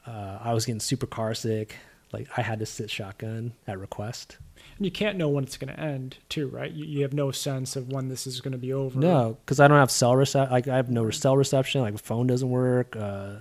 Mm. 0.06 0.10
uh, 0.10 0.38
i 0.40 0.54
was 0.54 0.64
getting 0.64 0.80
super 0.80 1.06
car 1.06 1.34
sick 1.34 1.74
like 2.12 2.28
i 2.36 2.42
had 2.42 2.58
to 2.58 2.66
sit 2.66 2.90
shotgun 2.90 3.52
at 3.66 3.78
request 3.78 4.38
And 4.76 4.84
you 4.84 4.90
can't 4.92 5.16
know 5.16 5.28
when 5.28 5.44
it's 5.44 5.56
going 5.56 5.72
to 5.74 5.80
end, 5.80 6.18
too, 6.28 6.48
right? 6.48 6.70
You, 6.70 6.84
you 6.84 7.02
have 7.02 7.12
no 7.14 7.30
sense 7.30 7.76
of 7.76 7.92
when 7.92 8.08
this 8.08 8.26
is 8.26 8.40
going 8.40 8.52
to 8.52 8.58
be 8.58 8.72
over. 8.72 8.98
No, 8.98 9.38
because 9.40 9.58
I 9.60 9.68
don't 9.68 9.78
have 9.78 9.90
cell 9.90 10.12
recep. 10.14 10.50
Like 10.50 10.68
I 10.68 10.76
have 10.76 10.90
no 10.90 11.08
cell 11.10 11.36
reception. 11.36 11.80
Like 11.80 11.98
phone 11.98 12.26
doesn't 12.26 12.50
work. 12.50 12.94
Uh, 12.96 13.36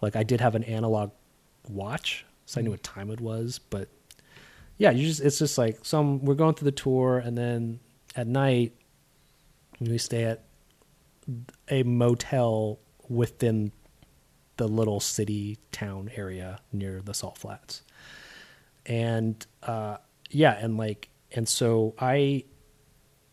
like 0.00 0.16
I 0.16 0.22
did 0.24 0.40
have 0.40 0.54
an 0.54 0.64
analog 0.64 1.10
watch, 1.68 2.24
so 2.46 2.60
I 2.60 2.62
knew 2.62 2.70
what 2.70 2.82
time 2.82 3.10
it 3.10 3.20
was. 3.20 3.60
But 3.70 3.88
yeah, 4.78 4.90
you 4.90 5.06
just 5.06 5.20
it's 5.20 5.38
just 5.38 5.58
like 5.58 5.78
some. 5.84 6.24
We're 6.24 6.34
going 6.34 6.54
through 6.54 6.66
the 6.66 6.72
tour, 6.72 7.18
and 7.18 7.36
then 7.38 7.78
at 8.16 8.26
night 8.26 8.72
we 9.80 9.98
stay 9.98 10.24
at 10.24 10.44
a 11.68 11.82
motel 11.84 12.78
within 13.08 13.70
the 14.56 14.66
little 14.68 15.00
city 15.00 15.58
town 15.72 16.10
area 16.16 16.58
near 16.72 17.00
the 17.00 17.14
Salt 17.14 17.38
Flats, 17.38 17.82
and 18.86 19.44
uh, 19.62 19.96
yeah, 20.30 20.52
and 20.60 20.76
like 20.76 21.08
and 21.32 21.48
so 21.48 21.94
I 21.98 22.44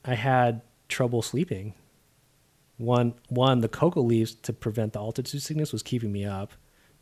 I 0.06 0.16
had 0.16 0.62
trouble 0.88 1.22
sleeping. 1.22 1.74
One, 2.78 3.14
one, 3.30 3.60
the 3.62 3.68
cocoa 3.70 4.02
leaves 4.02 4.34
to 4.34 4.54
prevent 4.54 4.94
the 4.94 5.00
altitude 5.00 5.42
sickness 5.44 5.72
was 5.72 5.84
keeping 5.84 6.12
me 6.12 6.26
up. 6.26 6.54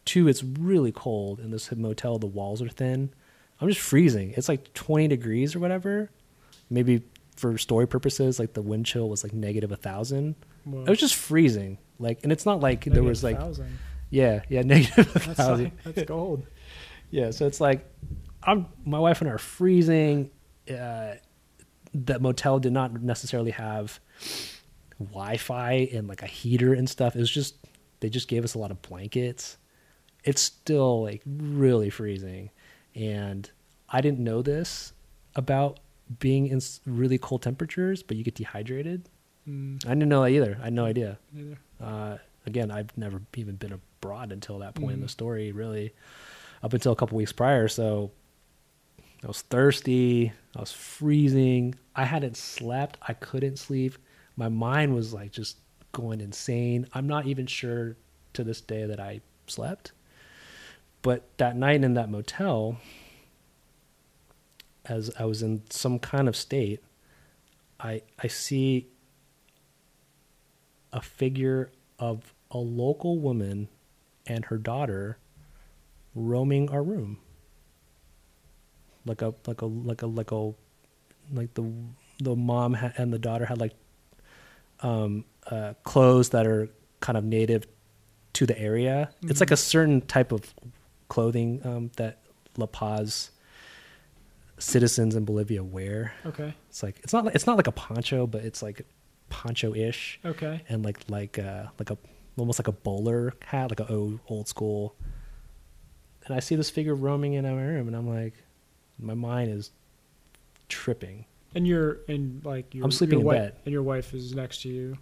Two, 0.04 0.28
it's 0.28 0.44
really 0.44 0.92
cold 0.92 1.40
in 1.40 1.52
this 1.52 1.72
motel. 1.74 2.20
The 2.20 2.28
walls 2.28 2.62
are 2.62 2.68
thin. 2.68 3.12
I'm 3.62 3.70
just 3.70 3.80
freezing. 3.80 4.34
It's 4.36 4.50
like 4.50 4.74
20 4.74 5.08
degrees 5.08 5.56
or 5.56 5.60
whatever. 5.60 6.10
Maybe 6.70 7.04
for 7.38 7.58
story 7.58 7.88
purposes, 7.88 8.40
like 8.40 8.54
the 8.54 8.62
wind 8.62 8.88
chill 8.88 9.08
was 9.08 9.24
like 9.24 9.32
negative 9.32 9.72
a 9.72 9.78
thousand. 9.78 10.36
Whoa. 10.66 10.82
It 10.82 10.90
was 10.90 11.00
just 11.00 11.16
freezing. 11.16 11.78
Like, 11.98 12.20
and 12.24 12.32
it's 12.34 12.46
not 12.46 12.60
like 12.60 12.84
there 12.84 13.04
was 13.04 13.24
like, 13.24 13.38
Negative 13.38 13.60
1,000. 13.60 13.80
yeah, 14.10 14.42
yeah, 14.50 14.62
negative 14.66 15.16
a 15.16 15.20
That's, 15.20 15.26
thousand. 15.38 15.64
like, 15.66 15.84
that's 15.84 16.04
gold. 16.10 16.46
Yeah, 17.10 17.32
so 17.32 17.48
it's 17.48 17.62
like 17.62 17.86
I'm 18.44 18.68
my 18.86 19.00
wife 19.00 19.22
and 19.22 19.30
I 19.30 19.34
are 19.34 19.38
freezing. 19.38 20.32
Uh, 20.70 21.16
that 21.94 22.22
motel 22.22 22.60
did 22.60 22.72
not 22.72 23.02
necessarily 23.02 23.52
have 23.52 24.00
Wi-Fi 25.00 25.90
and 25.94 26.08
like 26.08 26.22
a 26.22 26.28
heater 26.28 26.74
and 26.74 26.90
stuff. 26.90 27.16
It 27.16 27.20
was 27.20 27.32
just 27.32 27.56
they 28.00 28.10
just 28.10 28.28
gave 28.28 28.44
us 28.44 28.54
a 28.54 28.60
lot 28.60 28.72
of 28.72 28.82
blankets. 28.82 29.58
It's 30.24 30.42
still 30.42 31.04
like 31.04 31.22
really 31.26 31.90
freezing, 31.90 32.50
and 32.96 33.50
I 33.90 34.02
didn't 34.02 34.20
know 34.20 34.42
this 34.42 34.94
about 35.36 35.80
being 36.20 36.48
in 36.48 36.60
really 36.86 37.18
cold 37.18 37.42
temperatures, 37.42 38.04
but 38.04 38.18
you 38.18 38.24
get 38.24 38.36
dehydrated. 38.36 39.08
Mm, 39.48 39.86
I 39.86 39.90
didn't 39.90 40.10
know 40.10 40.24
that 40.24 40.30
either. 40.32 40.58
I 40.60 40.66
had 40.66 40.74
no 40.74 40.86
idea 40.86 41.20
neither. 41.32 41.58
uh, 41.82 42.18
again, 42.46 42.72
I've 42.72 42.96
never 42.98 43.22
even 43.36 43.56
been 43.56 43.72
abroad 43.72 44.32
until 44.32 44.60
that 44.60 44.76
point 44.76 44.94
in 44.94 45.00
the 45.02 45.06
Mhm. 45.06 45.12
story, 45.12 45.52
really, 45.52 45.94
up 46.64 46.74
until 46.74 46.92
a 46.92 46.96
couple 46.96 47.18
weeks 47.18 47.32
prior. 47.32 47.68
So 47.68 48.12
I 49.24 49.28
was 49.28 49.42
thirsty. 49.42 50.32
I 50.56 50.60
was 50.60 50.72
freezing. 50.72 51.76
I 51.96 52.06
hadn't 52.06 52.38
slept. 52.38 52.98
I 53.02 53.14
couldn't 53.14 53.58
sleep. 53.58 53.98
My 54.36 54.48
mind 54.48 54.96
was 54.96 55.14
like 55.14 55.32
just 55.32 55.58
going 55.92 56.22
insane. 56.22 56.88
I'm 56.94 57.08
not 57.08 57.26
even 57.26 57.46
sure 57.46 57.98
to 58.34 58.44
this 58.44 58.62
day 58.62 58.86
that 58.86 59.00
I 59.00 59.22
slept. 59.48 59.92
But 61.02 61.28
that 61.38 61.56
night 61.56 61.84
in 61.84 61.94
that 61.96 62.10
motel, 62.10 62.78
as 64.86 65.12
I 65.20 65.26
was 65.26 65.42
in 65.42 65.64
some 65.70 66.00
kind 66.00 66.28
of 66.28 66.36
state, 66.36 66.82
I 67.80 68.02
I 68.22 68.28
see 68.28 68.88
a 70.92 71.02
figure 71.02 71.72
of 71.98 72.34
a 72.52 72.58
local 72.58 73.20
woman 73.20 73.68
and 74.26 74.46
her 74.46 74.58
daughter 74.58 75.18
roaming 76.16 76.70
our 76.70 76.84
room 76.84 77.20
like 79.06 79.22
a 79.22 79.34
like 79.48 79.62
a 79.62 79.66
like 79.66 80.02
a 80.02 80.08
like 80.08 80.32
a 80.32 80.52
like 81.34 81.54
the 81.54 81.72
the 82.22 82.36
mom 82.36 82.74
ha- 82.74 82.92
and 82.98 83.12
the 83.14 83.20
daughter 83.20 83.46
had 83.46 83.60
like 83.60 83.74
um 84.82 85.24
uh 85.48 85.74
clothes 85.84 86.30
that 86.30 86.46
are 86.48 86.70
kind 87.00 87.18
of 87.18 87.24
native 87.24 87.66
to 88.34 88.46
the 88.46 88.58
area 88.60 89.10
it's 89.24 89.40
like 89.40 89.52
a 89.52 89.58
certain 89.58 90.02
type 90.02 90.32
of 90.32 90.54
clothing 91.08 91.62
um 91.66 91.92
that 91.98 92.20
La 92.58 92.66
Paz 92.66 93.32
citizens 94.58 95.16
in 95.16 95.24
Bolivia 95.26 95.64
wear 95.64 96.14
Okay. 96.26 96.54
it's 96.70 96.84
like 96.84 97.00
it's 97.04 97.14
not 97.14 97.26
like- 97.26 97.36
it's 97.36 97.48
not 97.48 97.56
like 97.58 97.68
a 97.68 97.72
poncho 97.72 98.28
but 98.28 98.44
it's 98.44 98.62
like 98.62 98.86
poncho-ish 99.30 100.20
Okay. 100.26 100.62
and 100.68 100.84
like 100.84 101.00
like 101.10 101.40
uh 101.40 101.66
like 101.80 101.90
a 101.90 101.98
almost 102.38 102.58
like 102.60 102.68
a 102.70 102.72
bowler 102.72 103.34
hat, 103.46 103.70
like 103.70 103.82
a 103.82 103.92
old, 103.92 104.18
old 104.30 104.48
school. 104.48 104.96
And 106.26 106.34
I 106.34 106.40
see 106.40 106.56
this 106.56 106.70
figure 106.70 106.96
roaming 106.96 107.34
in 107.34 107.44
my 107.44 107.52
room, 107.52 107.88
and 107.88 107.98
I'm 107.98 108.08
like, 108.08 108.34
my 109.00 109.14
mind 109.14 109.52
is 109.52 109.72
tripping. 110.68 111.26
And 111.56 111.68
you're 111.68 111.98
and 112.08 112.44
like 112.46 112.74
your, 112.76 112.86
I'm 112.86 112.92
sleeping 112.92 113.20
your 113.20 113.22
in 113.22 113.26
wife, 113.26 113.38
bed. 113.54 113.56
and 113.66 113.74
your 113.74 113.84
wife 113.84 114.14
is 114.14 114.36
next 114.36 114.62
to 114.62 114.70
you. 114.70 114.98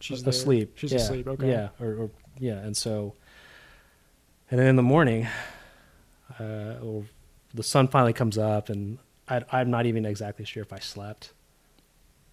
She's 0.00 0.22
there. 0.22 0.30
asleep. 0.30 0.72
She's 0.76 0.92
yeah. 0.92 0.98
asleep. 0.98 1.28
Okay. 1.28 1.50
Yeah, 1.50 1.68
or, 1.78 1.94
or 1.94 2.10
yeah, 2.38 2.58
and 2.58 2.74
so, 2.74 3.14
and 4.50 4.58
then 4.58 4.66
in 4.66 4.76
the 4.76 4.82
morning, 4.82 5.28
uh, 6.38 6.76
or 6.82 7.04
the 7.52 7.62
sun 7.62 7.86
finally 7.88 8.14
comes 8.14 8.38
up, 8.38 8.70
and 8.70 8.98
I, 9.28 9.42
I'm 9.52 9.70
not 9.70 9.84
even 9.84 10.06
exactly 10.06 10.46
sure 10.46 10.62
if 10.62 10.72
I 10.72 10.78
slept. 10.78 11.32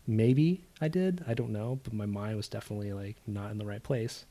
Maybe 0.07 0.63
I 0.79 0.87
did. 0.87 1.25
I 1.27 1.33
don't 1.33 1.51
know, 1.51 1.81
but 1.83 1.91
my 1.91 2.05
mind 2.05 2.37
was 2.37 2.47
definitely 2.47 2.93
like 2.93 3.17
not 3.27 3.51
in 3.51 3.57
the 3.57 3.65
right 3.65 3.83
place. 3.83 4.25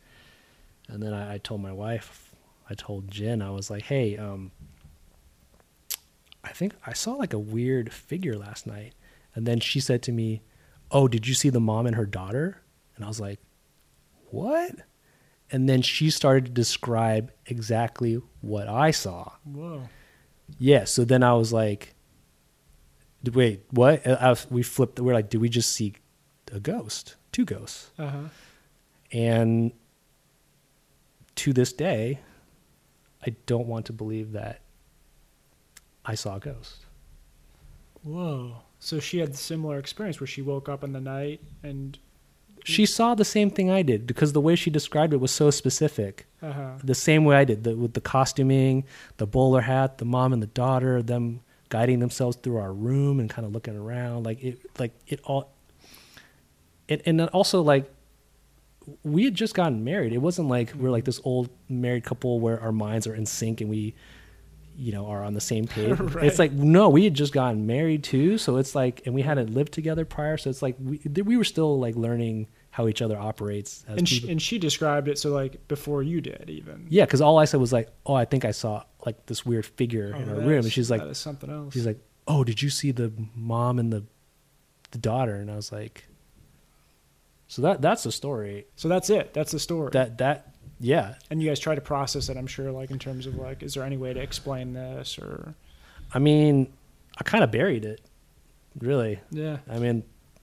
And 0.89 1.03
then 1.03 1.13
I, 1.13 1.35
I 1.35 1.39
told 1.39 1.61
my 1.61 1.73
wife, 1.73 2.35
I 2.71 2.75
told 2.75 3.11
Jen, 3.11 3.43
I 3.43 3.51
was 3.51 3.69
like, 3.69 3.83
"Hey, 3.83 4.17
um, 4.17 4.51
think 6.57 6.75
I 6.87 6.93
saw 6.93 7.13
like 7.13 7.33
a 7.33 7.39
weird 7.39 7.93
figure 7.93 8.37
last 8.37 8.67
night." 8.67 8.95
And 9.35 9.47
then 9.47 9.61
she 9.61 9.81
said 9.81 10.03
to 10.03 10.13
me, 10.13 10.43
"Oh, 10.91 11.09
did 11.09 11.27
you 11.29 11.35
see 11.35 11.51
the 11.51 11.61
mom 11.61 11.87
and 11.87 11.97
her 11.97 12.07
daughter?" 12.07 12.63
And 12.97 13.05
I 13.05 13.09
was 13.09 13.21
like, 13.21 13.41
"What?" 14.31 14.73
And 15.51 15.69
then 15.69 15.83
she 15.83 16.11
started 16.11 16.47
to 16.47 16.51
describe 16.51 17.31
exactly 17.47 18.21
what 18.41 18.69
I 18.69 18.91
saw. 18.91 19.33
Whoa. 19.45 19.89
Yeah. 20.59 20.85
So 20.85 21.05
then 21.05 21.23
I 21.23 21.35
was 21.35 21.53
like, 21.53 21.95
"Wait, 23.33 23.65
what?" 23.71 24.07
I 24.07 24.31
was, 24.31 24.47
we 24.51 24.63
flipped. 24.63 24.99
We're 24.99 25.15
like, 25.15 25.31
"Did 25.31 25.41
we 25.41 25.49
just 25.49 25.71
see 25.73 25.95
a 26.53 26.61
ghost? 26.61 27.17
Two 27.31 27.45
ghosts?" 27.45 27.91
Uh 27.99 28.09
huh. 28.09 28.29
And 29.13 29.73
to 31.37 31.53
this 31.53 31.73
day, 31.73 32.21
I 33.25 33.37
don't 33.47 33.67
want 33.67 33.87
to 33.87 33.93
believe 33.93 34.33
that 34.33 34.63
I 36.07 36.15
saw 36.15 36.37
a 36.37 36.41
ghost. 36.41 36.87
Whoa. 38.03 38.57
So 38.79 39.01
she 39.01 39.19
had 39.19 39.33
the 39.33 39.37
similar 39.37 39.79
experience 39.79 40.21
where 40.21 40.27
she 40.27 40.43
woke 40.43 40.69
up 40.69 40.85
in 40.85 40.93
the 40.93 41.01
night 41.01 41.41
and. 41.63 41.99
She 42.65 42.85
saw 42.85 43.15
the 43.15 43.25
same 43.25 43.51
thing 43.51 43.71
I 43.71 43.83
did 43.83 44.07
because 44.07 44.33
the 44.33 44.41
way 44.41 44.57
she 44.57 44.71
described 44.71 45.13
it 45.13 45.19
was 45.19 45.31
so 45.31 45.51
specific. 45.51 46.27
Uh 46.43 46.53
huh. 46.53 46.71
The 46.83 46.95
same 46.95 47.25
way 47.25 47.37
I 47.37 47.45
did, 47.45 47.65
the, 47.65 47.77
with 47.77 47.95
the 47.95 48.01
costuming, 48.01 48.85
the 49.19 49.27
bowler 49.27 49.61
hat, 49.61 49.99
the 49.99 50.05
mom 50.05 50.33
and 50.33 50.43
the 50.43 50.49
daughter, 50.49 51.03
them 51.03 51.41
guiding 51.69 52.01
themselves 52.01 52.37
through 52.37 52.57
our 52.57 52.73
room 52.73 53.21
and 53.21 53.31
kind 53.31 53.47
of 53.47 53.53
looking 53.53 53.77
around, 53.77 54.25
like 54.25 54.43
it, 54.43 54.61
like 54.79 54.93
it 55.07 55.21
all. 55.25 55.53
It, 56.89 57.03
and 57.07 57.19
then 57.19 57.29
also 57.29 57.63
like 57.63 57.91
we 59.03 59.25
had 59.25 59.35
just 59.35 59.55
gotten 59.55 59.85
married. 59.85 60.13
It 60.13 60.19
wasn't 60.19 60.49
like 60.49 60.75
we're 60.75 60.91
like 60.91 61.05
this 61.05 61.21
old 61.25 61.51
married 61.69 62.05
couple 62.05 62.41
where 62.41 62.61
our 62.61 62.73
minds 62.73 63.07
are 63.07 63.15
in 63.15 63.27
sync 63.27 63.61
and 63.61 63.69
we, 63.69 63.95
you 64.77 64.93
know, 64.93 65.07
are 65.07 65.25
on 65.25 65.35
the 65.35 65.41
same 65.41 65.67
page. 65.77 65.99
Right. 65.99 66.27
It's 66.27 66.39
like 66.39 66.53
no, 66.53 66.89
we 66.91 67.05
had 67.05 67.15
just 67.15 67.33
gotten 67.33 67.67
married 67.67 68.05
too, 68.05 68.39
so 68.39 68.57
it's 68.57 68.75
like, 68.75 69.03
and 69.07 69.15
we 69.15 69.23
hadn't 69.23 69.55
lived 69.55 69.73
together 69.73 70.05
prior, 70.05 70.37
so 70.37 70.51
it's 70.51 70.63
like 70.63 70.77
we 70.79 71.01
we 71.23 71.37
were 71.37 71.45
still 71.45 71.79
like 71.81 71.97
learning 71.97 72.49
how 72.71 72.89
each 72.89 73.01
other 73.01 73.19
operates. 73.19 73.85
As 73.89 73.97
And 73.99 74.07
she, 74.09 74.31
and 74.31 74.41
she 74.43 74.59
described 74.59 75.09
it 75.09 75.19
so 75.19 75.31
like 75.31 75.67
before 75.67 76.03
you 76.03 76.21
did 76.21 76.51
even. 76.51 76.87
Yeah, 76.91 77.07
because 77.07 77.23
all 77.23 77.39
I 77.39 77.47
said 77.47 77.59
was 77.61 77.73
like, 77.73 77.89
"Oh, 78.05 78.13
I 78.15 78.27
think 78.27 78.45
I 78.45 78.51
saw 78.51 78.85
like 79.07 79.25
this 79.27 79.47
weird 79.47 79.65
figure 79.65 80.13
Oh, 80.15 80.19
in 80.19 80.29
her 80.29 80.35
room," 80.35 80.59
is- 80.59 80.67
and 80.67 80.73
she's 80.73 80.91
like, 80.91 81.01
that 81.01 81.09
is 81.09 81.19
something 81.19 81.49
else. 81.51 81.73
"She's 81.73 81.87
like, 81.87 81.99
oh, 82.29 82.45
did 82.45 82.61
you 82.61 82.69
see 82.69 82.91
the 82.91 83.11
mom 83.35 83.79
and 83.79 83.91
the 83.93 84.05
the 84.91 84.99
daughter?" 84.99 85.37
And 85.37 85.51
I 85.51 85.57
was 85.57 85.73
like, 85.73 86.07
"So 87.49 87.63
that 87.63 87.81
that's 87.81 88.03
the 88.03 88.13
story. 88.13 88.67
so 88.77 88.89
that's 88.89 89.09
it. 89.11 89.33
That's 89.33 89.53
the 89.53 89.59
story. 89.59 89.91
That 89.93 90.19
that 90.19 90.55
yeah. 90.81 91.15
And 91.31 91.43
you 91.43 91.49
guys 91.49 91.59
try 91.59 91.75
to 91.75 91.81
process 91.81 92.29
it, 92.29 92.37
I'm 92.37 92.47
sure, 92.47 92.71
like 92.73 92.91
in 92.91 92.99
terms 92.99 93.27
of 93.27 93.37
like, 93.37 93.63
is 93.63 93.75
there 93.75 93.83
any 93.85 93.97
way 93.97 94.13
to 94.13 94.21
explain 94.21 94.73
this 94.73 95.19
or? 95.19 95.55
I 96.13 96.19
mean, 96.19 96.73
I 97.19 97.25
kind 97.25 97.43
of 97.43 97.51
buried 97.51 97.85
it, 97.85 98.01
really. 98.79 99.21
Yeah. 99.31 99.59
I 99.71 99.79
mean, 99.79 100.03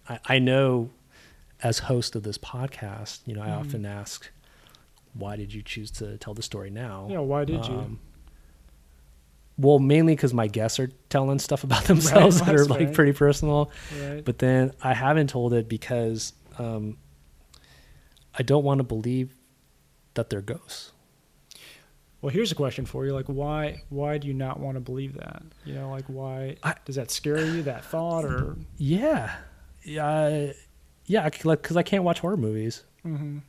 I, 0.10 0.20
I 0.26 0.40
know 0.40 0.90
as 1.62 1.80
host 1.80 2.16
of 2.16 2.24
this 2.24 2.38
podcast, 2.38 3.20
you 3.26 3.34
know, 3.36 3.42
I 3.42 3.48
Mhm. 3.50 3.60
often 3.60 3.86
ask, 3.86 4.30
why 5.14 5.36
did 5.36 5.54
you 5.54 5.62
choose 5.62 5.92
to 5.92 6.18
tell 6.18 6.34
the 6.34 6.42
story 6.42 6.70
now? 6.70 7.08
Yeah. 7.10 7.20
Why 7.20 7.46
did 7.46 7.66
you? 7.68 7.74
Um, 7.76 8.00
well, 9.58 9.78
mainly 9.80 10.16
because 10.16 10.34
my 10.34 10.48
guests 10.48 10.80
are 10.80 10.90
telling 11.10 11.38
stuff 11.40 11.64
about 11.64 11.84
themselves 11.86 12.40
that 12.42 12.56
are 12.56 12.66
like 12.66 12.80
right. 12.88 12.94
pretty 12.94 13.14
personal. 13.14 13.70
right. 14.02 14.26
But 14.26 14.40
then 14.40 14.72
I 14.82 14.94
haven't 14.96 15.28
told 15.30 15.54
it 15.54 15.70
because 15.70 16.34
um, 16.58 16.98
I 18.38 18.42
don't 18.44 18.64
want 18.64 18.80
to 18.80 18.84
believe 18.84 19.34
that 20.16 20.30
they're 20.30 20.42
ghosts. 20.42 20.92
Well, 22.22 22.30
here's 22.32 22.52
a 22.52 22.56
question 22.56 22.86
for 22.86 23.06
you. 23.06 23.14
Like, 23.14 23.26
why 23.28 23.84
why 23.90 24.18
do 24.18 24.28
you 24.28 24.34
not 24.34 24.60
want 24.60 24.76
to 24.76 24.80
believe 24.80 25.16
that? 25.16 25.44
You 25.66 25.74
know, 25.76 25.90
like 25.90 26.06
why 26.08 26.56
I- 26.64 26.76
does 26.86 26.96
that 26.96 27.12
scare 27.12 27.44
you? 27.46 27.64
That 27.64 27.84
thought, 27.84 28.24
or 28.24 28.56
Yeah, 28.78 29.36
yeah, 29.84 30.54
yeah. 31.06 31.26
I 31.26 31.30
c- 31.30 31.42
Like, 31.48 31.62
because 31.62 31.76
I 31.76 31.84
can't 31.84 32.04
watch 32.06 32.20
horror 32.20 32.38
movies. 32.38 32.84
mm-hmm. 33.06 33.40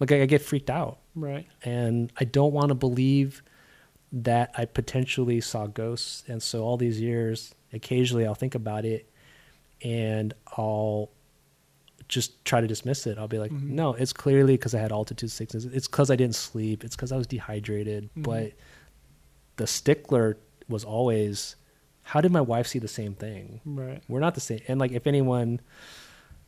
Like, 0.00 0.12
I, 0.12 0.22
I 0.22 0.26
get 0.26 0.42
freaked 0.42 0.70
out, 0.70 0.98
right? 1.14 1.46
and 1.64 2.12
I 2.18 2.24
don't 2.24 2.52
want 2.52 2.68
to 2.68 2.74
believe 2.74 3.42
that 4.12 4.50
I 4.56 4.64
potentially 4.64 5.40
saw 5.40 5.66
ghosts. 5.66 6.24
And 6.28 6.42
so, 6.42 6.62
all 6.64 6.76
these 6.76 7.00
years, 7.00 7.54
occasionally, 7.72 8.26
I'll 8.26 8.34
think 8.34 8.54
about 8.54 8.84
it, 8.84 9.10
and 9.82 10.34
I'll 10.58 11.10
just 12.10 12.44
try 12.44 12.60
to 12.60 12.66
dismiss 12.66 13.06
it. 13.06 13.16
I'll 13.18 13.28
be 13.28 13.38
like, 13.38 13.52
Mhm. 13.52 13.70
no, 13.70 13.94
it's 13.94 14.12
clearly 14.12 14.54
because 14.54 14.74
I 14.74 14.80
had 14.80 14.90
altitude 14.92 15.30
sickness. 15.30 15.64
It's 15.64 15.86
because 15.86 16.10
I 16.10 16.16
didn't 16.16 16.34
sleep. 16.34 16.82
It's 16.84 16.96
because 16.96 17.12
I 17.12 17.16
was 17.16 17.26
dehydrated. 17.28 18.10
Mhm. 18.16 18.22
But 18.24 18.52
the 19.56 19.66
stickler 19.66 20.36
was 20.68 20.84
always, 20.84 21.54
how 22.02 22.20
did 22.20 22.32
my 22.32 22.40
wife 22.40 22.66
see 22.66 22.80
the 22.80 22.88
same 22.88 23.14
thing? 23.14 23.60
Right. 23.64 24.02
We're 24.08 24.20
not 24.20 24.34
the 24.34 24.40
same. 24.40 24.60
And 24.68 24.80
like, 24.80 24.90
if 24.92 25.06
anyone 25.06 25.60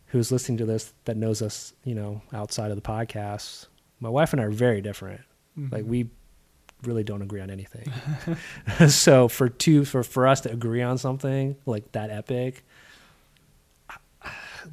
who's 0.07 0.33
listening 0.33 0.59
to 0.59 0.67
this 0.67 0.93
that 1.05 1.17
knows 1.17 1.41
us, 1.41 1.73
you 1.85 1.95
know, 1.95 2.23
outside 2.33 2.71
of 2.71 2.77
the 2.77 2.83
podcast, 2.83 3.67
my 4.01 4.09
wife 4.09 4.33
and 4.33 4.41
I 4.43 4.45
are 4.45 4.51
very 4.51 4.81
different. 4.83 5.21
Like, 5.57 5.85
Mhm. 5.85 5.87
we 5.87 6.11
really 6.83 7.05
don't 7.05 7.23
agree 7.23 7.41
on 7.41 7.51
anything. 7.51 7.87
so 8.89 9.29
for 9.29 9.49
two, 9.49 9.85
for 9.85 10.03
for 10.03 10.27
us 10.27 10.41
to 10.41 10.51
agree 10.51 10.83
on 10.83 10.99
something 10.99 11.57
like 11.67 11.93
that 11.93 12.11
epic, 12.11 12.65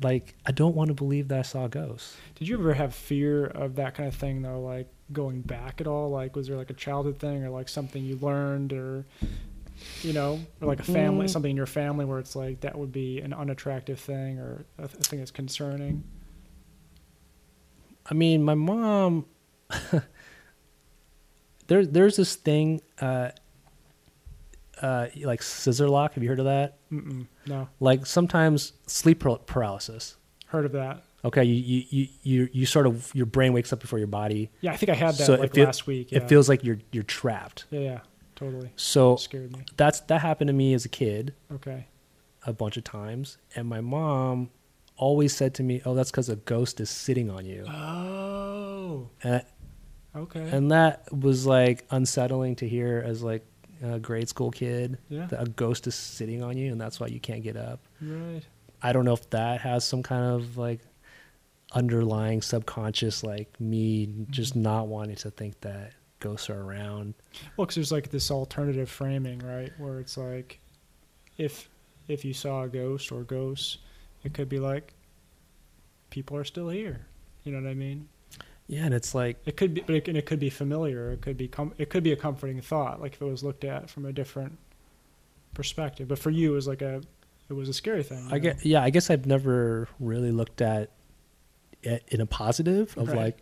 like 0.02 0.36
I 0.46 0.52
don't 0.52 0.76
want 0.76 0.90
to 0.90 0.94
believe 0.94 1.28
that 1.30 1.40
I 1.40 1.42
saw 1.44 1.66
a 1.66 1.70
ghost. 1.70 2.16
Did 2.36 2.48
you 2.48 2.58
ever 2.60 2.74
have 2.74 2.94
fear 2.96 3.46
of 3.46 3.76
that 3.76 3.96
kind 3.96 4.08
of 4.08 4.16
thing 4.16 4.42
though? 4.42 4.62
Like 4.62 4.88
going 5.12 5.42
back 5.42 5.82
at 5.82 5.88
all? 5.88 6.10
Like 6.10 6.36
was 6.36 6.48
there 6.48 6.58
like 6.58 6.70
a 6.70 6.74
childhood 6.76 7.20
thing 7.20 7.44
or 7.44 7.50
like 7.50 7.70
something 7.70 8.04
you 8.04 8.18
learned 8.18 8.74
or 8.74 9.06
you 10.02 10.12
know, 10.12 10.40
or 10.60 10.68
like 10.68 10.82
a 10.82 10.84
family, 10.84 11.26
Mm. 11.26 11.30
something 11.30 11.52
in 11.52 11.56
your 11.58 11.66
family 11.66 12.04
where 12.04 12.20
it's 12.20 12.36
like 12.36 12.60
that 12.62 12.78
would 12.78 12.92
be 12.92 13.22
an 13.22 13.32
unattractive 13.34 14.00
thing 14.00 14.38
or 14.38 14.66
a, 14.78 14.88
th- 14.88 15.00
a 15.00 15.04
thing 15.04 15.20
that's 15.20 15.32
concerning? 15.32 16.04
I 18.06 18.14
mean, 18.14 18.44
my 18.44 18.56
mom. 18.56 19.26
there, 21.68 21.86
there's 21.86 22.16
this 22.18 22.36
thing, 22.36 22.82
uh, 23.00 23.30
uh, 24.82 25.08
like 25.24 25.42
scissor 25.42 25.88
lock. 25.90 26.14
Have 26.14 26.24
you 26.24 26.30
heard 26.30 26.40
of 26.40 26.46
that? 26.46 26.78
Mm-mm, 26.92 27.28
no, 27.48 27.68
Like 27.80 28.06
sometimes 28.06 28.74
sleep 28.88 29.20
paralysis. 29.46 30.16
heard 30.48 30.66
of 30.66 30.72
that. 30.74 31.04
Okay, 31.26 31.44
you, 31.44 31.84
you 31.90 32.08
you 32.24 32.50
you 32.54 32.66
sort 32.66 32.88
of 32.88 33.12
your 33.14 33.26
brain 33.26 33.52
wakes 33.52 33.74
up 33.74 33.82
before 33.82 34.00
your 34.00 34.08
body. 34.08 34.50
Yeah, 34.62 34.72
I 34.72 34.78
think 34.78 34.90
I 34.90 34.94
had 34.96 35.16
that 35.16 35.26
So 35.26 35.34
it 35.34 35.40
like 35.42 35.54
feel- 35.54 35.66
last 35.66 35.86
week. 35.86 36.12
Yeah. 36.12 36.20
It 36.20 36.30
feels 36.30 36.48
like 36.48 36.64
you're 36.64 36.80
you're 36.94 37.04
trapped. 37.04 37.66
Yeah, 37.72 37.80
yeah, 37.82 38.00
totally. 38.36 38.72
So 38.78 39.18
Scared 39.18 39.52
me. 39.52 39.66
that's 39.76 40.00
that 40.02 40.22
happened 40.22 40.48
to 40.48 40.54
me 40.54 40.74
as 40.74 40.86
a 40.86 40.90
kid 40.90 41.34
Okay. 41.52 41.88
a 42.48 42.54
bunch 42.54 42.78
of 42.78 42.86
times, 42.86 43.38
and 43.54 43.68
my 43.68 43.82
mom 43.82 44.50
always 44.96 45.36
said 45.36 45.54
to 45.56 45.64
me, 45.64 45.82
"Oh, 45.86 45.94
that's 45.94 46.10
because 46.10 46.30
a 46.30 46.38
ghost 46.38 46.80
is 46.80 46.90
sitting 46.90 47.30
on 47.30 47.46
you," 47.46 47.66
Oh. 47.68 49.10
and, 49.24 49.44
Okay. 50.16 50.50
and 50.52 50.72
that 50.72 51.04
was 51.14 51.46
like 51.46 51.86
unsettling 51.92 52.56
to 52.58 52.68
hear 52.68 53.04
as 53.06 53.22
like 53.22 53.46
a 53.84 54.00
grade 54.00 54.28
school 54.30 54.52
kid 54.52 54.98
yeah. 55.10 55.28
a 55.32 55.48
ghost 55.48 55.88
is 55.88 55.96
sitting 55.96 56.44
on 56.44 56.58
you, 56.58 56.72
and 56.72 56.80
that's 56.82 57.00
why 57.00 57.08
you 57.08 57.20
can't 57.20 57.44
get 57.44 57.58
up. 57.58 57.80
right. 58.02 58.42
I 58.82 58.94
don't 58.94 59.04
know 59.06 59.14
if 59.14 59.30
that 59.32 59.60
has 59.62 59.84
some 59.84 60.04
kind 60.04 60.24
of 60.42 60.58
like 60.58 60.80
underlying 61.74 62.42
subconscious 62.42 63.24
like 63.24 63.60
me 63.60 64.10
just 64.30 64.54
Mm-hmm. 64.54 64.62
not 64.64 64.88
wanting 64.88 65.16
to 65.18 65.32
think 65.32 65.60
that 65.62 65.94
ghosts 66.20 66.50
are 66.50 66.62
around. 66.62 67.14
Well, 67.56 67.66
because 67.66 67.76
there's 67.76 67.92
like 67.92 68.10
this 68.10 68.32
alternative 68.32 68.90
framing, 68.90 69.40
right, 69.40 69.72
where 69.78 70.00
it's 70.00 70.18
like, 70.18 70.60
if 71.38 71.70
if 72.08 72.26
you 72.26 72.34
saw 72.34 72.64
a 72.64 72.68
ghost 72.68 73.12
or 73.12 73.24
ghosts, 73.24 73.78
it 74.24 74.34
could 74.34 74.50
be 74.50 74.60
like, 74.60 74.94
people 76.10 76.36
are 76.38 76.44
still 76.44 76.70
here. 76.70 77.06
You 77.44 77.52
know 77.52 77.62
what 77.62 77.70
I 77.70 77.74
mean? 77.76 78.08
Yeah, 78.70 78.86
and 78.86 78.94
it's 78.94 79.16
like 79.16 79.38
It 79.48 79.58
could 79.58 79.74
be, 79.74 79.82
but 79.82 79.96
it, 79.96 80.08
and 80.08 80.16
it 80.16 80.28
could 80.28 80.40
be 80.40 80.52
familiar. 80.52 81.12
It 81.12 81.22
could 81.22 81.38
be 81.38 81.48
com- 81.48 81.74
it 81.80 81.90
could 81.90 82.04
be 82.04 82.12
a 82.12 82.16
comforting 82.16 82.62
thought, 82.62 83.02
like 83.02 83.14
if 83.14 83.22
it 83.22 83.26
was 83.26 83.44
looked 83.44 83.64
at 83.64 83.90
from 83.90 84.06
a 84.06 84.14
different 84.14 84.58
perspective. 85.56 86.08
But 86.08 86.20
for 86.20 86.30
you, 86.30 86.52
it 86.52 86.56
was 86.56 86.68
like 86.68 86.82
a 86.84 87.02
it 87.50 87.54
was 87.54 87.68
a 87.68 87.74
scary 87.74 88.04
thing. 88.04 88.28
I 88.28 88.34
know? 88.34 88.40
get 88.40 88.64
yeah, 88.66 88.84
I 88.84 88.92
guess 88.92 89.10
I've 89.10 89.26
never 89.26 89.88
really 90.00 90.32
looked 90.32 90.62
at 90.62 90.92
it 91.82 92.04
in 92.10 92.22
a 92.22 92.28
positive 92.28 92.96
of 92.98 93.08
Right. 93.10 93.18
like 93.18 93.38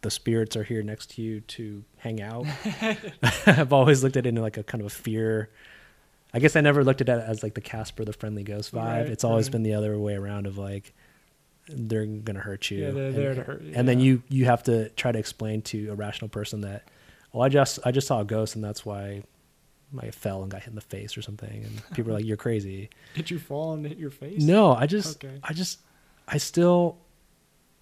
the 0.00 0.10
spirits 0.10 0.56
are 0.56 0.64
here 0.64 0.82
next 0.82 1.10
to 1.14 1.22
you 1.22 1.40
to 1.42 1.84
hang 1.98 2.20
out. 2.20 2.44
I've 3.46 3.72
always 3.72 4.02
looked 4.02 4.16
at 4.16 4.26
it 4.26 4.30
in 4.30 4.34
like 4.42 4.56
a 4.56 4.64
kind 4.64 4.80
of 4.80 4.86
a 4.88 4.90
fear. 4.90 5.50
I 6.34 6.40
guess 6.40 6.56
I 6.56 6.62
never 6.62 6.82
looked 6.82 7.00
at 7.00 7.08
it 7.08 7.22
as 7.24 7.44
like 7.44 7.54
the 7.54 7.60
Casper 7.60 8.04
the 8.04 8.12
friendly 8.12 8.42
ghost 8.42 8.74
vibe. 8.74 9.02
Right, 9.02 9.06
it's 9.06 9.22
always 9.22 9.46
right. 9.46 9.52
been 9.52 9.62
the 9.62 9.74
other 9.74 9.96
way 9.98 10.14
around 10.14 10.48
of 10.48 10.58
like 10.58 10.92
they're 11.68 12.06
gonna 12.06 12.40
hurt 12.40 12.70
you. 12.70 12.84
Yeah, 12.84 12.90
they're 12.90 13.06
and, 13.08 13.16
there 13.16 13.34
to 13.34 13.42
hurt 13.42 13.62
you, 13.62 13.72
And 13.74 13.86
then 13.88 14.00
you 14.00 14.22
you 14.28 14.46
have 14.46 14.62
to 14.64 14.88
try 14.90 15.12
to 15.12 15.18
explain 15.18 15.62
to 15.62 15.88
a 15.90 15.94
rational 15.94 16.28
person 16.28 16.62
that 16.62 16.88
oh 17.32 17.40
I 17.40 17.48
just 17.48 17.78
I 17.84 17.92
just 17.92 18.06
saw 18.06 18.20
a 18.20 18.24
ghost 18.24 18.54
and 18.56 18.64
that's 18.64 18.84
why 18.84 19.22
I 20.00 20.10
fell 20.10 20.42
and 20.42 20.50
got 20.50 20.62
hit 20.62 20.68
in 20.70 20.74
the 20.74 20.80
face 20.80 21.16
or 21.18 21.22
something. 21.22 21.64
And 21.64 21.82
people 21.94 22.12
are 22.12 22.16
like, 22.16 22.24
You're 22.24 22.36
crazy. 22.36 22.88
Did 23.14 23.30
you 23.30 23.38
fall 23.38 23.74
and 23.74 23.84
hit 23.86 23.98
your 23.98 24.10
face? 24.10 24.42
No, 24.42 24.74
I 24.74 24.86
just, 24.86 25.22
Okay. 25.22 25.38
I 25.42 25.52
just, 25.52 25.80
I 26.26 26.38
still, 26.38 26.96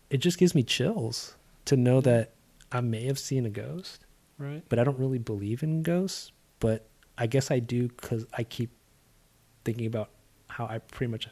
it 0.08 0.18
just 0.18 0.38
gives 0.38 0.54
me 0.54 0.62
chills 0.62 1.36
to 1.66 1.76
know 1.76 2.00
that 2.00 2.32
I 2.72 2.80
may 2.80 3.04
have 3.06 3.18
seen 3.18 3.46
a 3.46 3.50
ghost, 3.50 4.04
Right. 4.38 4.62
but 4.68 4.78
I 4.78 4.84
don't 4.84 4.98
really 4.98 5.18
believe 5.18 5.62
in 5.62 5.82
ghosts. 5.82 6.32
But 6.58 6.86
I 7.16 7.26
guess 7.26 7.50
I 7.50 7.58
do 7.60 7.88
because 7.88 8.26
I 8.36 8.42
keep 8.42 8.70
thinking 9.64 9.86
about 9.86 10.10
how 10.48 10.66
I 10.66 10.78
pretty 10.78 11.10
much, 11.12 11.28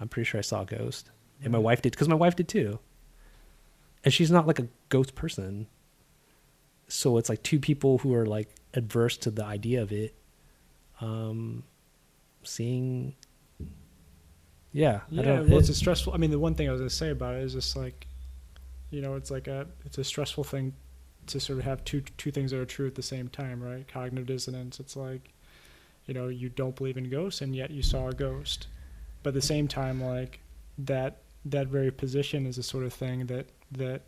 I'm 0.00 0.08
pretty 0.08 0.26
sure 0.26 0.38
I 0.38 0.42
saw 0.42 0.62
a 0.62 0.64
ghost, 0.66 1.10
and 1.42 1.52
my 1.52 1.58
wife 1.58 1.82
did 1.82 1.92
because 1.92 2.08
my 2.08 2.14
wife 2.14 2.36
did 2.36 2.48
too. 2.48 2.78
And 4.04 4.12
she's 4.14 4.30
not 4.30 4.46
like 4.46 4.58
a 4.60 4.68
ghost 4.88 5.14
person, 5.14 5.66
so 6.88 7.18
it's 7.18 7.28
like 7.28 7.42
two 7.42 7.58
people 7.58 7.98
who 7.98 8.14
are 8.14 8.24
like 8.26 8.48
adverse 8.74 9.16
to 9.18 9.30
the 9.30 9.44
idea 9.44 9.82
of 9.82 9.90
it, 9.92 10.14
um, 11.00 11.64
seeing. 12.44 13.14
Yeah, 14.72 15.00
I 15.10 15.14
Yeah, 15.14 15.22
don't. 15.22 15.48
well, 15.48 15.58
it's 15.58 15.68
a 15.70 15.74
stressful. 15.74 16.12
I 16.12 16.18
mean, 16.18 16.30
the 16.30 16.38
one 16.38 16.54
thing 16.54 16.68
I 16.68 16.72
was 16.72 16.80
gonna 16.80 16.90
say 16.90 17.10
about 17.10 17.34
it 17.34 17.42
is 17.42 17.54
just 17.54 17.76
like, 17.76 18.06
you 18.90 19.00
know, 19.00 19.14
it's 19.16 19.30
like 19.30 19.48
a 19.48 19.66
it's 19.84 19.98
a 19.98 20.04
stressful 20.04 20.44
thing 20.44 20.74
to 21.26 21.40
sort 21.40 21.58
of 21.58 21.64
have 21.64 21.84
two 21.84 22.02
two 22.16 22.30
things 22.30 22.52
that 22.52 22.60
are 22.60 22.66
true 22.66 22.86
at 22.86 22.94
the 22.94 23.02
same 23.02 23.28
time, 23.28 23.60
right? 23.62 23.86
Cognitive 23.88 24.26
dissonance. 24.26 24.78
It's 24.78 24.94
like, 24.96 25.32
you 26.06 26.14
know, 26.14 26.28
you 26.28 26.48
don't 26.48 26.76
believe 26.76 26.96
in 26.96 27.10
ghosts 27.10 27.40
and 27.40 27.56
yet 27.56 27.70
you 27.70 27.82
saw 27.82 28.08
a 28.08 28.12
ghost, 28.12 28.68
but 29.22 29.30
at 29.30 29.34
the 29.34 29.42
same 29.42 29.66
time, 29.66 30.00
like 30.00 30.40
that 30.78 31.22
that 31.50 31.68
very 31.68 31.90
position 31.90 32.46
is 32.46 32.58
a 32.58 32.62
sort 32.62 32.84
of 32.84 32.92
thing 32.92 33.26
that 33.26 33.46
that 33.72 34.02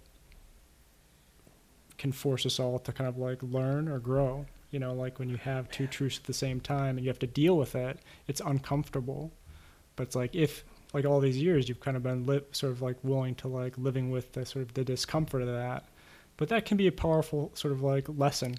can 1.97 2.13
force 2.13 2.47
us 2.47 2.61
all 2.61 2.79
to 2.79 2.93
kind 2.93 3.09
of 3.09 3.19
like 3.19 3.43
learn 3.43 3.89
or 3.89 3.99
grow. 3.99 4.47
You 4.71 4.79
know, 4.79 4.93
like 4.93 5.19
when 5.19 5.29
you 5.29 5.37
have 5.37 5.71
two 5.71 5.87
truths 5.87 6.19
at 6.19 6.25
the 6.25 6.33
same 6.33 6.61
time 6.61 6.97
and 6.97 7.05
you 7.05 7.11
have 7.11 7.19
to 7.21 7.27
deal 7.27 7.57
with 7.57 7.75
it, 7.75 7.99
it's 8.27 8.41
uncomfortable. 8.45 9.33
But 9.97 10.09
it's 10.09 10.17
like 10.17 10.35
if 10.35 10.65
like 10.93 11.05
all 11.05 11.21
these 11.21 11.39
years 11.39 11.69
you've 11.69 11.81
kind 11.81 11.97
of 11.97 12.03
been 12.03 12.27
li- 12.27 12.43
sort 12.53 12.73
of 12.73 12.83
like 12.83 12.97
willing 13.03 13.35
to 13.37 13.49
like 13.49 13.77
living 13.79 14.11
with 14.11 14.33
the 14.33 14.45
sort 14.47 14.65
of 14.65 14.75
the 14.75 14.85
discomfort 14.85 15.43
of 15.43 15.49
that. 15.49 15.85
But 16.37 16.49
that 16.51 16.67
can 16.67 16.77
be 16.77 16.87
a 16.87 16.93
powerful 16.93 17.51
sort 17.55 17.73
of 17.73 17.83
like 17.83 18.07
lesson 18.09 18.57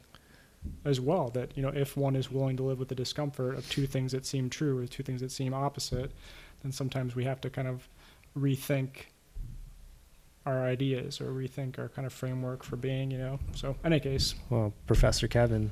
as 0.83 0.99
well 0.99 1.29
that 1.29 1.55
you 1.55 1.63
know 1.63 1.69
if 1.69 1.95
one 1.95 2.17
is 2.17 2.29
willing 2.29 2.57
to 2.57 2.63
live 2.63 2.79
with 2.79 2.89
the 2.89 2.95
discomfort 2.95 3.55
of 3.57 3.69
two 3.69 3.87
things 3.87 4.11
that 4.11 4.25
seem 4.25 4.49
true 4.49 4.77
or 4.77 4.85
two 4.85 5.03
things 5.03 5.21
that 5.21 5.31
seem 5.31 5.53
opposite, 5.53 6.11
then 6.63 6.71
sometimes 6.71 7.15
we 7.15 7.23
have 7.23 7.39
to 7.41 7.49
kind 7.49 7.67
of 7.67 7.87
rethink 8.37 8.89
our 10.45 10.63
ideas 10.65 11.21
or 11.21 11.31
rethink 11.31 11.77
our 11.77 11.89
kind 11.89 12.05
of 12.05 12.13
framework 12.13 12.63
for 12.63 12.75
being, 12.75 13.11
you 13.11 13.17
know. 13.17 13.39
So 13.55 13.71
in 13.83 13.93
any 13.93 13.99
case, 13.99 14.35
well, 14.49 14.73
Professor 14.87 15.27
Kevin. 15.27 15.71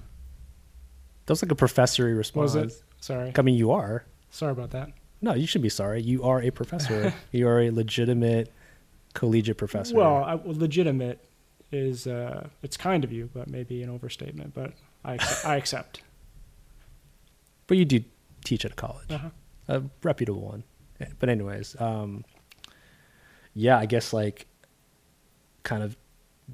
That 1.26 1.34
was 1.34 1.42
like 1.44 1.52
a 1.52 1.56
professory 1.56 2.14
response. 2.14 2.56
Was 2.56 2.76
it? 2.78 2.84
sorry. 3.02 3.34
I 3.36 3.42
mean, 3.42 3.56
you 3.56 3.72
are. 3.72 4.06
Sorry 4.30 4.52
about 4.52 4.72
that. 4.72 4.90
No, 5.22 5.34
you 5.34 5.48
should 5.48 5.62
be 5.62 5.70
sorry. 5.70 6.02
You 6.02 6.24
are 6.24 6.42
a 6.42 6.52
professor. 6.52 7.14
you 7.32 7.48
are 7.48 7.60
a 7.62 7.70
legitimate 7.72 8.54
collegiate 9.14 9.58
professor. 9.58 9.96
Well, 9.96 10.24
I, 10.24 10.36
well, 10.36 10.56
legitimate 10.58 11.26
is 11.72 12.08
uh, 12.08 12.48
it's 12.62 12.78
kind 12.78 13.04
of 13.04 13.12
you, 13.12 13.30
but 13.34 13.50
maybe 13.50 13.82
an 13.84 13.90
overstatement. 13.90 14.54
But 14.54 14.74
I 15.04 15.16
accept. 15.16 15.46
I 15.46 15.56
accept. 15.56 16.02
But 17.68 17.76
you 17.76 17.84
do 17.84 18.02
teach 18.46 18.64
at 18.64 18.72
a 18.72 18.76
college, 18.76 19.12
Uh-huh. 19.12 19.30
a 19.68 19.84
reputable 20.02 20.40
one. 20.40 20.64
But 21.20 21.28
anyways, 21.28 21.76
um, 21.82 22.24
yeah, 23.58 23.80
I 23.80 23.88
guess 23.88 24.14
like 24.14 24.46
kind 25.64 25.82
of 25.82 25.98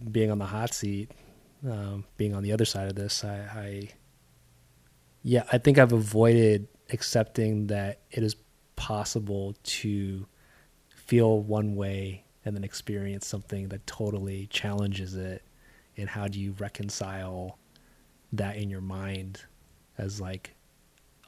being 0.10 0.32
on 0.32 0.40
the 0.40 0.46
hot 0.46 0.74
seat, 0.74 1.12
um, 1.70 2.06
being 2.16 2.34
on 2.34 2.44
the 2.44 2.54
other 2.54 2.64
side 2.64 2.88
of 2.88 2.96
this, 2.96 3.26
I, 3.26 3.36
I 3.36 3.90
yeah, 5.22 5.44
I 5.52 5.58
think 5.58 5.78
I've 5.78 5.92
avoided 5.92 6.70
accepting 6.92 7.68
that 7.68 8.00
it 8.10 8.24
is 8.24 8.38
possible 8.78 9.54
to 9.64 10.26
feel 10.90 11.42
one 11.42 11.76
way 11.76 12.24
and 12.46 12.56
then 12.56 12.64
experience 12.64 13.28
something 13.28 13.68
that 13.68 13.86
totally 13.86 14.48
challenges 14.48 15.16
it. 15.16 15.44
And 15.98 16.08
how 16.08 16.30
do 16.30 16.40
you 16.40 16.54
reconcile 16.58 17.58
that 18.32 18.56
in 18.56 18.70
your 18.70 18.82
mind 18.82 19.42
as 19.98 20.22
like 20.22 20.56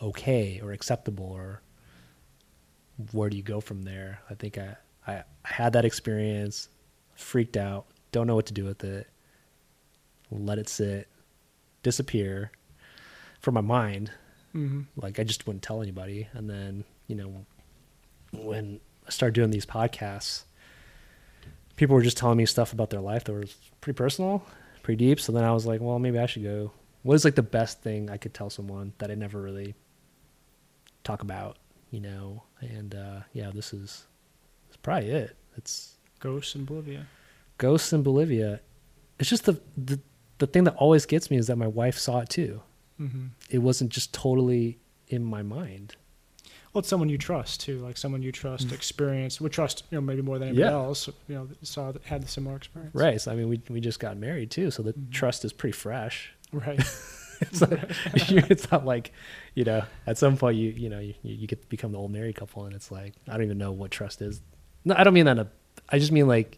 okay 0.02 0.62
or 0.64 0.72
acceptable 0.72 1.26
or 1.26 1.62
where 3.12 3.30
do 3.30 3.36
you 3.36 3.44
go 3.44 3.60
from 3.60 3.84
there? 3.84 4.22
I 4.30 4.36
think 4.36 4.58
I, 4.58 4.78
I, 5.08 5.24
had 5.44 5.74
that 5.74 5.86
experience, 5.86 6.70
freaked 7.16 7.56
out, 7.56 7.86
don't 8.12 8.28
know 8.28 8.36
what 8.36 8.48
to 8.48 8.54
do 8.54 8.66
with 8.66 8.84
it, 8.84 9.08
let 10.32 10.58
it 10.58 10.68
sit, 10.68 11.08
disappear 11.84 12.52
from 13.42 13.54
my 13.54 13.62
mind. 13.62 14.12
hmm 14.54 14.82
Like 14.96 15.20
I 15.20 15.24
just 15.24 15.46
wouldn't 15.46 15.64
tell 15.64 15.82
anybody. 15.82 16.28
And 16.34 16.50
then, 16.50 16.84
you 17.08 17.16
know, 17.16 17.46
when 18.32 18.80
I 19.06 19.12
started 19.12 19.36
doing 19.36 19.52
these 19.52 19.66
podcasts, 19.66 20.44
people 21.76 21.96
were 21.96 22.02
just 22.02 22.18
telling 22.18 22.38
me 22.38 22.46
stuff 22.46 22.74
about 22.74 22.90
their 22.90 23.02
life 23.02 23.26
that 23.26 23.34
was 23.34 23.56
pretty 23.82 23.98
personal, 23.98 24.44
pretty 24.84 25.06
deep. 25.06 25.20
So 25.20 25.32
then 25.32 25.44
I 25.44 25.52
was 25.52 25.66
like, 25.66 25.82
well, 25.82 26.00
maybe 26.00 26.18
I 26.20 26.26
should 26.26 26.44
go. 26.44 26.72
What 27.04 27.14
is 27.14 27.24
like 27.24 27.36
the 27.36 27.44
best 27.44 27.82
thing 27.82 28.10
I 28.10 28.18
could 28.18 28.34
tell 28.34 28.50
someone 28.50 28.94
that 28.98 29.12
I 29.12 29.16
never 29.16 29.40
really 29.40 29.76
talk 31.04 31.22
about, 31.22 31.58
you 31.92 32.00
know? 32.00 32.44
And 32.62 32.96
uh, 32.96 33.20
yeah, 33.34 33.52
this 33.54 33.74
is 33.74 34.08
probably 34.86 35.10
it. 35.12 35.36
It's 35.58 35.96
Ghosts 36.20 36.56
in 36.56 36.66
Bolivia. 36.66 37.06
ghosts 37.58 37.92
in 37.94 38.02
Bolivia. 38.04 38.60
It's 39.20 39.30
just 39.30 39.46
the, 39.46 39.60
the 39.78 40.00
the 40.38 40.48
thing 40.48 40.64
that 40.66 40.76
always 40.76 41.06
gets 41.06 41.30
me 41.32 41.38
is 41.38 41.48
that 41.48 41.56
my 41.58 41.68
wife 41.68 41.98
saw 41.98 42.20
it 42.20 42.30
too. 42.30 42.62
hmm 42.98 43.28
It 43.50 43.60
wasn't 43.60 43.90
just 43.92 44.14
totally 44.14 44.80
in 45.08 45.24
my 45.24 45.42
mind. 45.44 45.96
Well, 46.74 46.80
it's 46.82 46.90
someone 46.90 47.08
you 47.08 47.18
trust 47.18 47.62
too, 47.62 47.80
like 47.80 47.96
someone 47.98 48.22
you 48.22 48.34
trust, 48.34 48.72
experienced, 48.74 49.40
would 49.40 49.54
trust, 49.54 49.84
you 49.92 49.96
know, 49.98 50.02
maybe 50.02 50.22
more 50.22 50.38
than 50.40 50.50
anybody. 50.50 50.68
Yeah. 50.70 50.74
else. 50.88 51.08
You 51.30 51.36
know, 51.36 51.48
saw 51.62 51.94
had 52.04 52.22
the 52.24 52.28
similar 52.28 52.58
experience. 52.58 52.94
Right. 52.94 53.20
So 53.22 53.32
I 53.32 53.36
mean, 53.36 53.48
we 53.50 53.62
we 53.70 53.80
just 53.80 54.00
got 54.00 54.18
married 54.18 54.52
too, 54.52 54.72
so 54.72 54.84
the 54.84 54.92
Mhm. 54.94 55.12
trust 55.12 55.46
is 55.46 55.54
pretty 55.54 55.74
fresh. 55.86 56.34
Right. 56.52 56.80
It's, 57.42 57.60
like, 57.62 57.82
you- 58.32 58.44
it's 58.50 58.72
not 58.72 58.86
like, 58.86 59.12
you 59.56 59.66
know, 59.66 59.84
at 60.08 60.18
some 60.18 60.38
point 60.38 60.56
you 60.56 60.70
you 60.70 60.90
know 60.90 61.00
you 61.00 61.14
you 61.22 61.48
get 61.48 61.68
become 61.68 61.92
the 61.92 61.98
old 61.98 62.12
married 62.12 62.36
couple, 62.38 62.64
and 62.66 62.74
it's 62.74 62.90
like 62.92 63.14
I 63.28 63.34
don't 63.34 63.44
even 63.44 63.58
know 63.58 63.74
what 63.74 63.92
trust 63.92 64.22
is. 64.22 64.42
No, 64.86 64.96
I 64.98 65.04
don't 65.04 65.14
mean 65.14 65.26
that. 65.26 65.32
In 65.34 65.40
a, 65.40 65.48
I 65.90 66.00
just 66.00 66.12
mean 66.12 66.28
like, 66.28 66.58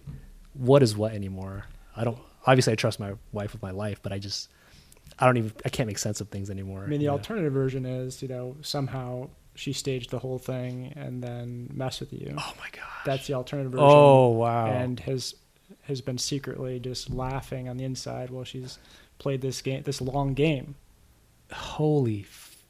what 0.53 0.83
is 0.83 0.95
what 0.95 1.13
anymore? 1.13 1.65
I 1.95 2.03
don't. 2.03 2.17
Obviously, 2.45 2.73
I 2.73 2.75
trust 2.75 2.99
my 2.99 3.13
wife 3.31 3.53
with 3.53 3.61
my 3.61 3.71
life, 3.71 4.01
but 4.01 4.13
I 4.13 4.19
just 4.19 4.49
I 5.19 5.25
don't 5.25 5.37
even 5.37 5.53
I 5.65 5.69
can't 5.69 5.87
make 5.87 5.97
sense 5.97 6.21
of 6.21 6.29
things 6.29 6.49
anymore. 6.49 6.83
I 6.83 6.87
mean, 6.87 6.99
the 6.99 7.05
you 7.05 7.07
know? 7.07 7.13
alternative 7.13 7.53
version 7.53 7.85
is, 7.85 8.21
you 8.21 8.27
know, 8.27 8.55
somehow 8.61 9.29
she 9.55 9.73
staged 9.73 10.11
the 10.11 10.19
whole 10.19 10.37
thing 10.37 10.93
and 10.95 11.23
then 11.23 11.69
messed 11.73 11.99
with 11.99 12.13
you. 12.13 12.35
Oh 12.37 12.53
my 12.59 12.69
god. 12.71 12.83
That's 13.05 13.27
the 13.27 13.33
alternative 13.33 13.71
version. 13.71 13.87
Oh 13.89 14.29
wow. 14.29 14.67
And 14.67 14.99
has 15.01 15.35
has 15.83 16.01
been 16.01 16.17
secretly 16.17 16.79
just 16.79 17.09
laughing 17.09 17.67
on 17.67 17.77
the 17.77 17.83
inside 17.83 18.29
while 18.29 18.43
she's 18.43 18.77
played 19.17 19.41
this 19.41 19.61
game, 19.61 19.83
this 19.83 20.01
long 20.01 20.33
game. 20.33 20.75
holy. 21.51 22.21
F- 22.21 22.63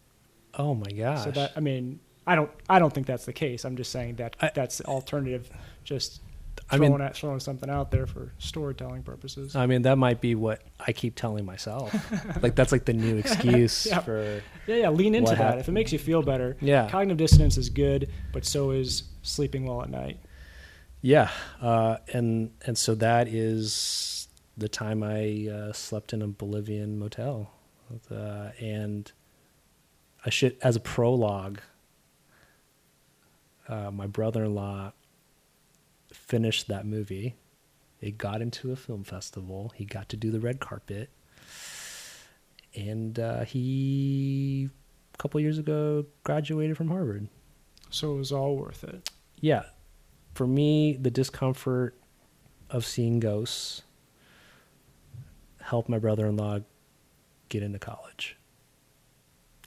oh 0.54 0.74
my 0.74 0.92
gosh. 0.92 1.26
So 1.26 1.32
that 1.32 1.52
I 1.56 1.60
mean, 1.60 2.00
I 2.28 2.36
don't 2.36 2.52
I 2.70 2.78
don't 2.80 2.94
think 2.94 3.08
that's 3.08 3.26
the 3.26 3.34
case. 3.34 3.64
I'm 3.66 3.78
just 3.78 3.92
saying 3.92 4.16
that 4.18 4.36
I- 4.42 4.52
that's 4.54 4.78
the 4.80 4.86
alternative. 4.86 5.50
Just 5.84 6.22
I 6.70 6.76
throwing 6.78 6.92
mean- 6.94 7.02
at, 7.02 7.16
throwing 7.16 7.40
something 7.40 7.70
out 7.70 7.92
there 7.92 8.06
for 8.08 8.34
storytelling 8.40 9.04
purposes. 9.04 9.56
I 9.56 9.66
mean, 9.68 9.84
that 9.84 9.98
might 9.98 10.20
be 10.20 10.36
what 10.36 10.62
I 10.80 10.92
keep 10.92 11.16
telling 11.16 11.46
myself. 11.46 11.94
like 12.44 12.56
that's 12.56 12.72
like 12.74 12.84
the 12.86 12.94
new 12.94 13.18
excuse 13.24 13.86
Yeah. 13.86 14.00
for 14.02 14.42
yeah, 14.68 14.76
yeah. 14.76 14.90
Lean 14.90 15.16
into 15.16 15.30
that 15.30 15.38
hap- 15.38 15.58
if 15.60 15.70
it 15.70 15.72
makes 15.72 15.94
you 15.94 16.00
feel 16.00 16.22
better. 16.22 16.58
yeah, 16.60 16.90
Cognitive 16.90 17.18
dissonance 17.18 17.58
is 17.58 17.70
good, 17.70 18.12
but 18.34 18.44
so 18.46 18.72
is 18.72 19.04
sleeping 19.22 19.66
well 19.66 19.82
at 19.82 19.90
night. 19.90 20.20
yeah. 21.02 21.30
Uh, 21.62 21.98
and 22.12 22.52
and 22.66 22.78
so 22.78 22.96
that 22.96 23.28
is 23.30 24.28
the 24.58 24.68
time 24.68 25.04
I 25.04 25.48
uh, 25.50 25.72
slept 25.74 26.12
in 26.14 26.22
a 26.24 26.28
Bolivian 26.28 26.98
motel, 27.00 27.52
uh, 28.12 28.50
and 28.60 29.10
I 30.26 30.30
should 30.32 30.58
as 30.64 30.76
a 30.76 30.80
prologue. 30.82 31.60
Uh, 33.68 33.92
my 33.92 34.08
brother-in-law 34.08 34.94
finished 36.14 36.68
that 36.68 36.86
movie. 36.86 37.36
It 38.00 38.18
got 38.18 38.42
into 38.42 38.72
a 38.72 38.76
film 38.76 39.04
festival. 39.04 39.74
He 39.76 39.84
got 39.84 40.08
to 40.10 40.18
do 40.18 40.32
the 40.32 40.40
red 40.40 40.60
carpet, 40.60 41.10
and 42.76 43.20
uh, 43.20 43.44
he 43.44 44.70
a 45.14 45.18
couple 45.18 45.40
years 45.42 45.58
ago 45.58 46.06
graduated 46.24 46.78
from 46.78 46.90
Harvard. 46.90 47.28
So 47.90 48.14
it 48.14 48.18
was 48.18 48.32
all 48.32 48.56
worth 48.56 48.84
it. 48.84 49.10
Yeah, 49.40 49.64
for 50.34 50.48
me, 50.48 50.96
the 50.96 51.12
discomfort 51.12 51.96
of 52.70 52.86
seeing 52.86 53.20
ghosts 53.20 53.82
helped 55.62 55.90
my 55.90 56.00
brother-in-law 56.00 56.60
get 57.50 57.64
into 57.64 57.80
college, 57.80 58.38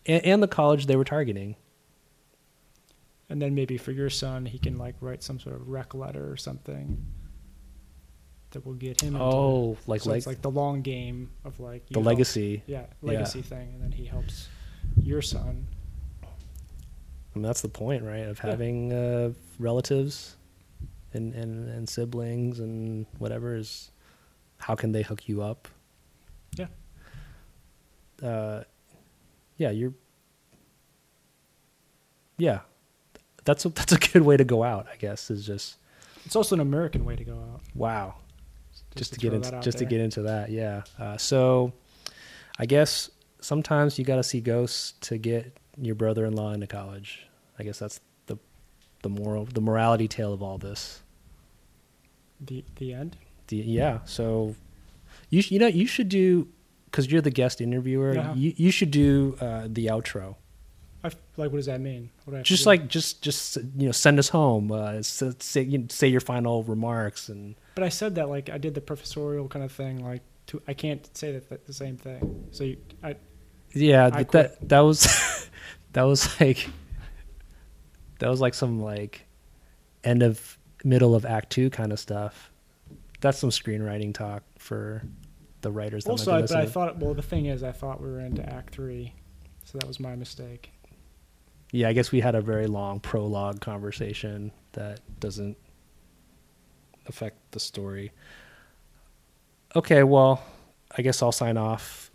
and, 0.07 0.25
and 0.25 0.43
the 0.43 0.49
college 0.49 0.87
they 0.87 0.97
were 0.97 1.05
targeting. 1.05 1.57
And 3.31 3.41
then 3.41 3.55
maybe 3.55 3.79
for 3.79 3.93
your 3.93 4.11
son, 4.11 4.45
he 4.45 4.59
can 4.59 4.77
like 4.77 4.97
write 5.01 5.23
some 5.23 5.39
sort 5.41 5.55
of 5.55 5.69
rec 5.69 5.95
letter 5.95 6.31
or 6.31 6.37
something 6.37 7.03
that 8.51 8.67
will 8.67 8.75
get 8.75 9.01
him. 9.01 9.15
Into 9.15 9.25
Oh, 9.25 9.73
it. 9.81 9.89
like 9.89 10.01
so 10.03 10.11
like 10.11 10.19
it's 10.19 10.27
like 10.27 10.43
the 10.43 10.51
long 10.51 10.83
game 10.83 11.31
of 11.45 11.59
like 11.61 11.87
the 11.87 11.95
help- 12.01 12.07
legacy. 12.07 12.63
yeah, 12.67 12.81
Yeah. 12.81 12.87
legacy 13.03 13.41
thing, 13.43 13.73
and 13.75 13.83
then 13.83 13.93
he 13.93 14.05
helps 14.05 14.49
your 15.01 15.23
son. 15.23 15.67
I 16.25 16.27
mean, 17.39 17.43
that's 17.43 17.61
the 17.61 17.69
point, 17.69 18.03
right? 18.03 18.27
Of 18.27 18.39
Yeah. 18.43 18.51
having 18.51 18.93
uh, 18.93 19.33
relatives 19.61 20.35
and, 21.15 21.33
and, 21.33 21.69
and 21.69 21.89
siblings 21.89 22.59
and 22.59 23.07
whatever 23.19 23.55
is 23.55 23.93
how 24.59 24.75
can 24.75 24.91
they 24.91 25.03
hook 25.03 25.29
you 25.29 25.41
up? 25.41 25.69
Yeah. 26.59 26.67
Uh, 28.21 28.65
yeah, 29.57 29.71
you're. 29.71 29.95
Yeah, 32.39 32.61
that's 33.45 33.65
a, 33.65 33.69
that's 33.71 33.93
a 33.93 33.99
good 33.99 34.23
way 34.23 34.37
to 34.37 34.45
go 34.45 34.63
out. 34.63 34.87
I 34.93 34.97
guess 34.97 35.31
is 35.31 35.47
just 35.47 35.77
It's 36.25 36.37
also 36.37 36.55
an 36.55 36.61
American 36.61 37.05
way 37.05 37.17
to 37.17 37.25
go 37.25 37.35
out. 37.35 37.61
wow, 37.75 38.15
just, 38.95 39.15
to, 39.15 39.21
get 39.21 39.33
into 39.33 39.61
just 39.61 39.79
to 39.79 39.85
get 39.85 40.01
into 40.01 40.23
that. 40.23 40.51
Yeah. 40.51 40.83
Uh, 40.99 41.17
so, 41.17 41.73
I 42.59 42.67
guess 42.67 43.11
sometimes 43.41 43.99
you 43.99 44.05
got 44.05 44.17
to 44.17 44.23
see 44.23 44.41
ghosts 44.41 44.93
to 45.09 45.19
get 45.19 45.57
your 45.81 45.95
brother-in-law 45.95 46.53
into 46.53 46.67
college. 46.67 47.27
I 47.59 47.63
guess 47.63 47.79
that's 47.79 48.01
the 48.27 48.37
the 49.03 49.09
moral 49.09 49.45
the 49.47 49.61
morality 49.61 50.09
tale 50.09 50.33
of 50.33 50.43
all 50.43 50.59
this. 50.59 51.03
the 52.41 52.65
the 52.77 52.93
end. 52.93 53.17
The, 53.49 53.57
yeah. 53.57 54.01
So 54.05 54.55
you 55.29 55.43
sh- 55.43 55.51
you 55.53 55.59
know 55.59 55.67
you 55.67 55.87
should 55.87 56.09
do 56.09 56.49
because 56.87 57.11
you're 57.11 57.21
the 57.23 57.31
guest 57.31 57.61
interviewer. 57.61 58.15
Yeah. 58.15 58.35
You 58.35 58.53
you 58.57 58.71
should 58.71 58.91
do 58.91 59.37
uh, 59.41 59.69
the 59.69 59.87
outro. 59.87 60.37
I 61.03 61.09
f 61.09 61.17
like, 61.37 61.51
what 61.51 61.59
does 61.59 61.67
that 61.67 61.81
mean? 61.81 62.11
What 62.25 62.35
do 62.35 62.41
I 62.41 62.43
Just 62.43 62.67
like 62.67 62.89
just 62.89 63.23
just 63.23 63.57
you 63.77 63.87
know 63.87 63.93
send 63.93 64.19
us 64.19 64.29
home. 64.29 64.71
Uh, 64.71 65.03
say 65.03 65.63
you 65.63 65.79
know, 65.79 65.87
say 65.89 66.09
your 66.09 66.21
final 66.21 66.63
remarks 66.65 67.29
and 67.29 67.55
But 67.75 67.85
I 67.85 67.89
said 67.89 68.17
that 68.17 68.29
like 68.29 68.51
I 68.51 68.59
did 68.59 68.75
the 68.75 68.81
professorial 68.81 69.49
kind 69.49 69.65
of 69.65 69.73
thing. 69.73 70.05
Like, 70.05 70.23
to, 70.49 70.63
I 70.69 70.75
can't 70.75 71.09
say 71.17 71.33
that, 71.33 71.49
that 71.49 71.67
the 71.67 71.73
same 71.73 71.97
thing. 71.97 72.49
So 72.51 72.65
you, 72.65 72.77
I, 73.03 73.17
yeah 73.73 74.11
I 74.13 74.25
that 74.25 74.69
that 74.69 74.81
was 74.81 75.49
that 75.93 76.03
was 76.03 76.41
like 76.41 76.69
that 78.19 78.29
was 78.29 78.41
like 78.41 78.55
some 78.55 78.81
like 78.81 79.27
end 80.05 80.23
of 80.23 80.59
middle 80.85 81.15
of 81.15 81.25
act 81.25 81.51
two 81.51 81.71
kind 81.71 81.93
of 81.93 81.99
stuff. 81.99 82.51
That's 83.21 83.39
some 83.39 83.51
screenwriting 83.51 84.15
talk 84.15 84.43
for 84.59 85.03
the 85.61 85.71
writers. 85.71 86.05
That 86.05 86.13
also, 86.13 86.41
but 86.41 86.53
I 86.53 86.67
thought. 86.67 86.99
Well, 86.99 87.15
the 87.15 87.23
thing 87.23 87.47
is, 87.47 87.63
I 87.63 87.73
thought 87.73 88.01
we 88.01 88.09
were 88.09 88.21
into 88.21 88.47
Act 88.49 88.75
Three, 88.75 89.15
so 89.65 89.79
that 89.79 89.87
was 89.87 90.01
my 90.01 90.17
mistake. 90.17 90.73
Yeah, 91.73 91.89
I 91.89 91.93
guess 91.93 92.13
we 92.13 92.21
had 92.21 92.35
a 92.35 92.41
very 92.41 92.67
long 92.67 93.01
prologue 93.01 93.61
conversation 93.61 94.53
that 94.73 95.01
doesn't 95.21 95.57
affect 97.07 97.53
the 97.53 97.61
story. 97.61 98.13
Okay, 99.75 100.03
well, 100.03 100.43
I 100.97 101.03
guess 101.03 101.23
I'll 101.23 101.33
sign 101.33 101.57
off. 101.57 102.11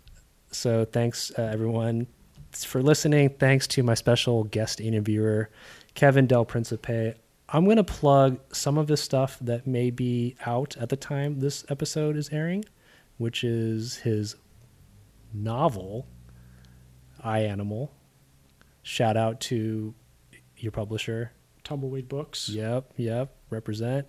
So 0.50 0.84
thanks 0.84 1.32
uh, 1.38 1.42
everyone 1.42 2.06
for 2.52 2.82
listening. 2.82 3.30
Thanks 3.30 3.66
to 3.68 3.82
my 3.82 3.94
special 3.94 4.44
guest 4.44 4.80
interviewer, 4.80 5.50
Kevin 5.94 6.26
Del 6.26 6.44
Principe 6.44 7.14
I'm 7.48 7.64
going 7.64 7.76
to 7.76 7.84
plug 7.84 8.40
some 8.52 8.76
of 8.76 8.88
his 8.88 9.00
stuff 9.00 9.38
that 9.40 9.66
may 9.66 9.90
be 9.90 10.36
out 10.44 10.76
at 10.78 10.88
the 10.88 10.96
time 10.96 11.38
this 11.38 11.64
episode 11.68 12.16
is 12.16 12.30
airing, 12.30 12.64
which 13.18 13.44
is 13.44 13.98
his 13.98 14.34
novel, 15.32 16.08
I 17.22 17.40
Animal. 17.40 17.92
Shout 18.86 19.16
out 19.16 19.40
to 19.40 19.96
your 20.58 20.70
publisher. 20.70 21.32
Tumbleweed 21.64 22.08
Books. 22.08 22.48
Yep, 22.48 22.92
yep, 22.96 23.34
represent. 23.50 24.06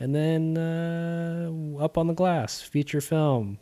And 0.00 0.14
then 0.14 0.56
uh, 0.56 1.52
Up 1.78 1.98
on 1.98 2.06
the 2.06 2.14
Glass, 2.14 2.62
feature 2.62 3.02
film, 3.02 3.58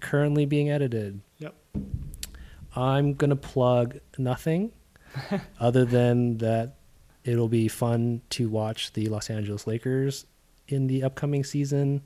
currently 0.00 0.46
being 0.46 0.70
edited. 0.70 1.20
Yep. 1.36 1.54
I'm 2.74 3.12
going 3.12 3.28
to 3.28 3.36
plug 3.36 3.98
nothing 4.16 4.72
other 5.60 5.84
than 5.84 6.38
that 6.38 6.76
it'll 7.22 7.48
be 7.48 7.68
fun 7.68 8.22
to 8.30 8.48
watch 8.48 8.94
the 8.94 9.08
Los 9.08 9.28
Angeles 9.28 9.66
Lakers 9.66 10.24
in 10.66 10.86
the 10.86 11.04
upcoming 11.04 11.44
season. 11.44 12.00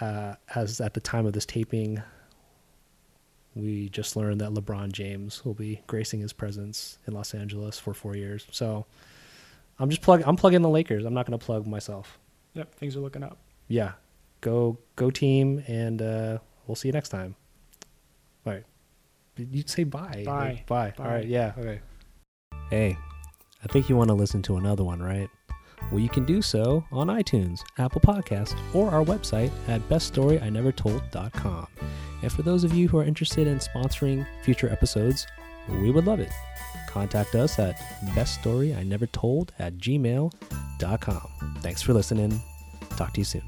Uh, 0.00 0.36
as 0.54 0.80
at 0.80 0.94
the 0.94 1.00
time 1.00 1.26
of 1.26 1.34
this 1.34 1.44
taping, 1.44 2.02
we 3.54 3.88
just 3.88 4.16
learned 4.16 4.40
that 4.40 4.50
LeBron 4.50 4.92
James 4.92 5.44
will 5.44 5.54
be 5.54 5.82
gracing 5.86 6.20
his 6.20 6.32
presence 6.32 6.98
in 7.06 7.12
Los 7.12 7.34
Angeles 7.34 7.78
for 7.78 7.92
four 7.94 8.16
years. 8.16 8.46
So 8.50 8.86
I'm 9.78 9.90
just 9.90 10.02
plug. 10.02 10.22
I'm 10.24 10.36
plugging 10.36 10.62
the 10.62 10.68
Lakers. 10.68 11.04
I'm 11.04 11.14
not 11.14 11.26
going 11.26 11.38
to 11.38 11.44
plug 11.44 11.66
myself. 11.66 12.18
Yep. 12.54 12.74
Things 12.74 12.96
are 12.96 13.00
looking 13.00 13.22
up. 13.22 13.38
Yeah, 13.68 13.92
go 14.40 14.78
go 14.96 15.10
team, 15.10 15.62
and 15.66 16.00
uh, 16.00 16.38
we'll 16.66 16.76
see 16.76 16.88
you 16.88 16.92
next 16.92 17.10
time. 17.10 17.34
All 18.46 18.52
right. 18.52 18.64
You'd 19.36 19.70
say 19.70 19.84
bye. 19.84 20.22
Bye. 20.24 20.48
Like, 20.48 20.66
bye. 20.66 20.94
Bye. 20.96 21.04
All 21.04 21.10
right. 21.10 21.26
Yeah. 21.26 21.52
Okay. 21.58 21.80
Hey, 22.70 22.96
I 23.64 23.66
think 23.68 23.88
you 23.88 23.96
want 23.96 24.08
to 24.08 24.14
listen 24.14 24.42
to 24.42 24.56
another 24.56 24.84
one, 24.84 25.02
right? 25.02 25.28
Well, 25.90 26.00
you 26.00 26.08
can 26.08 26.24
do 26.24 26.40
so 26.40 26.84
on 26.90 27.08
iTunes, 27.08 27.62
Apple 27.78 28.00
Podcasts, 28.00 28.56
or 28.74 28.90
our 28.90 29.04
website 29.04 29.50
at 29.68 29.80
beststoryInevertold.com. 29.88 31.66
And 32.22 32.32
for 32.32 32.42
those 32.42 32.64
of 32.64 32.72
you 32.72 32.88
who 32.88 32.98
are 32.98 33.04
interested 33.04 33.46
in 33.46 33.58
sponsoring 33.58 34.26
future 34.42 34.70
episodes, 34.70 35.26
we 35.68 35.90
would 35.90 36.06
love 36.06 36.20
it. 36.20 36.32
Contact 36.88 37.34
us 37.34 37.58
at 37.58 37.76
beststoryInevertold 38.14 39.50
at 39.58 39.76
gmail.com. 39.78 41.28
Thanks 41.60 41.82
for 41.82 41.92
listening. 41.92 42.40
Talk 42.96 43.12
to 43.14 43.20
you 43.20 43.24
soon. 43.24 43.42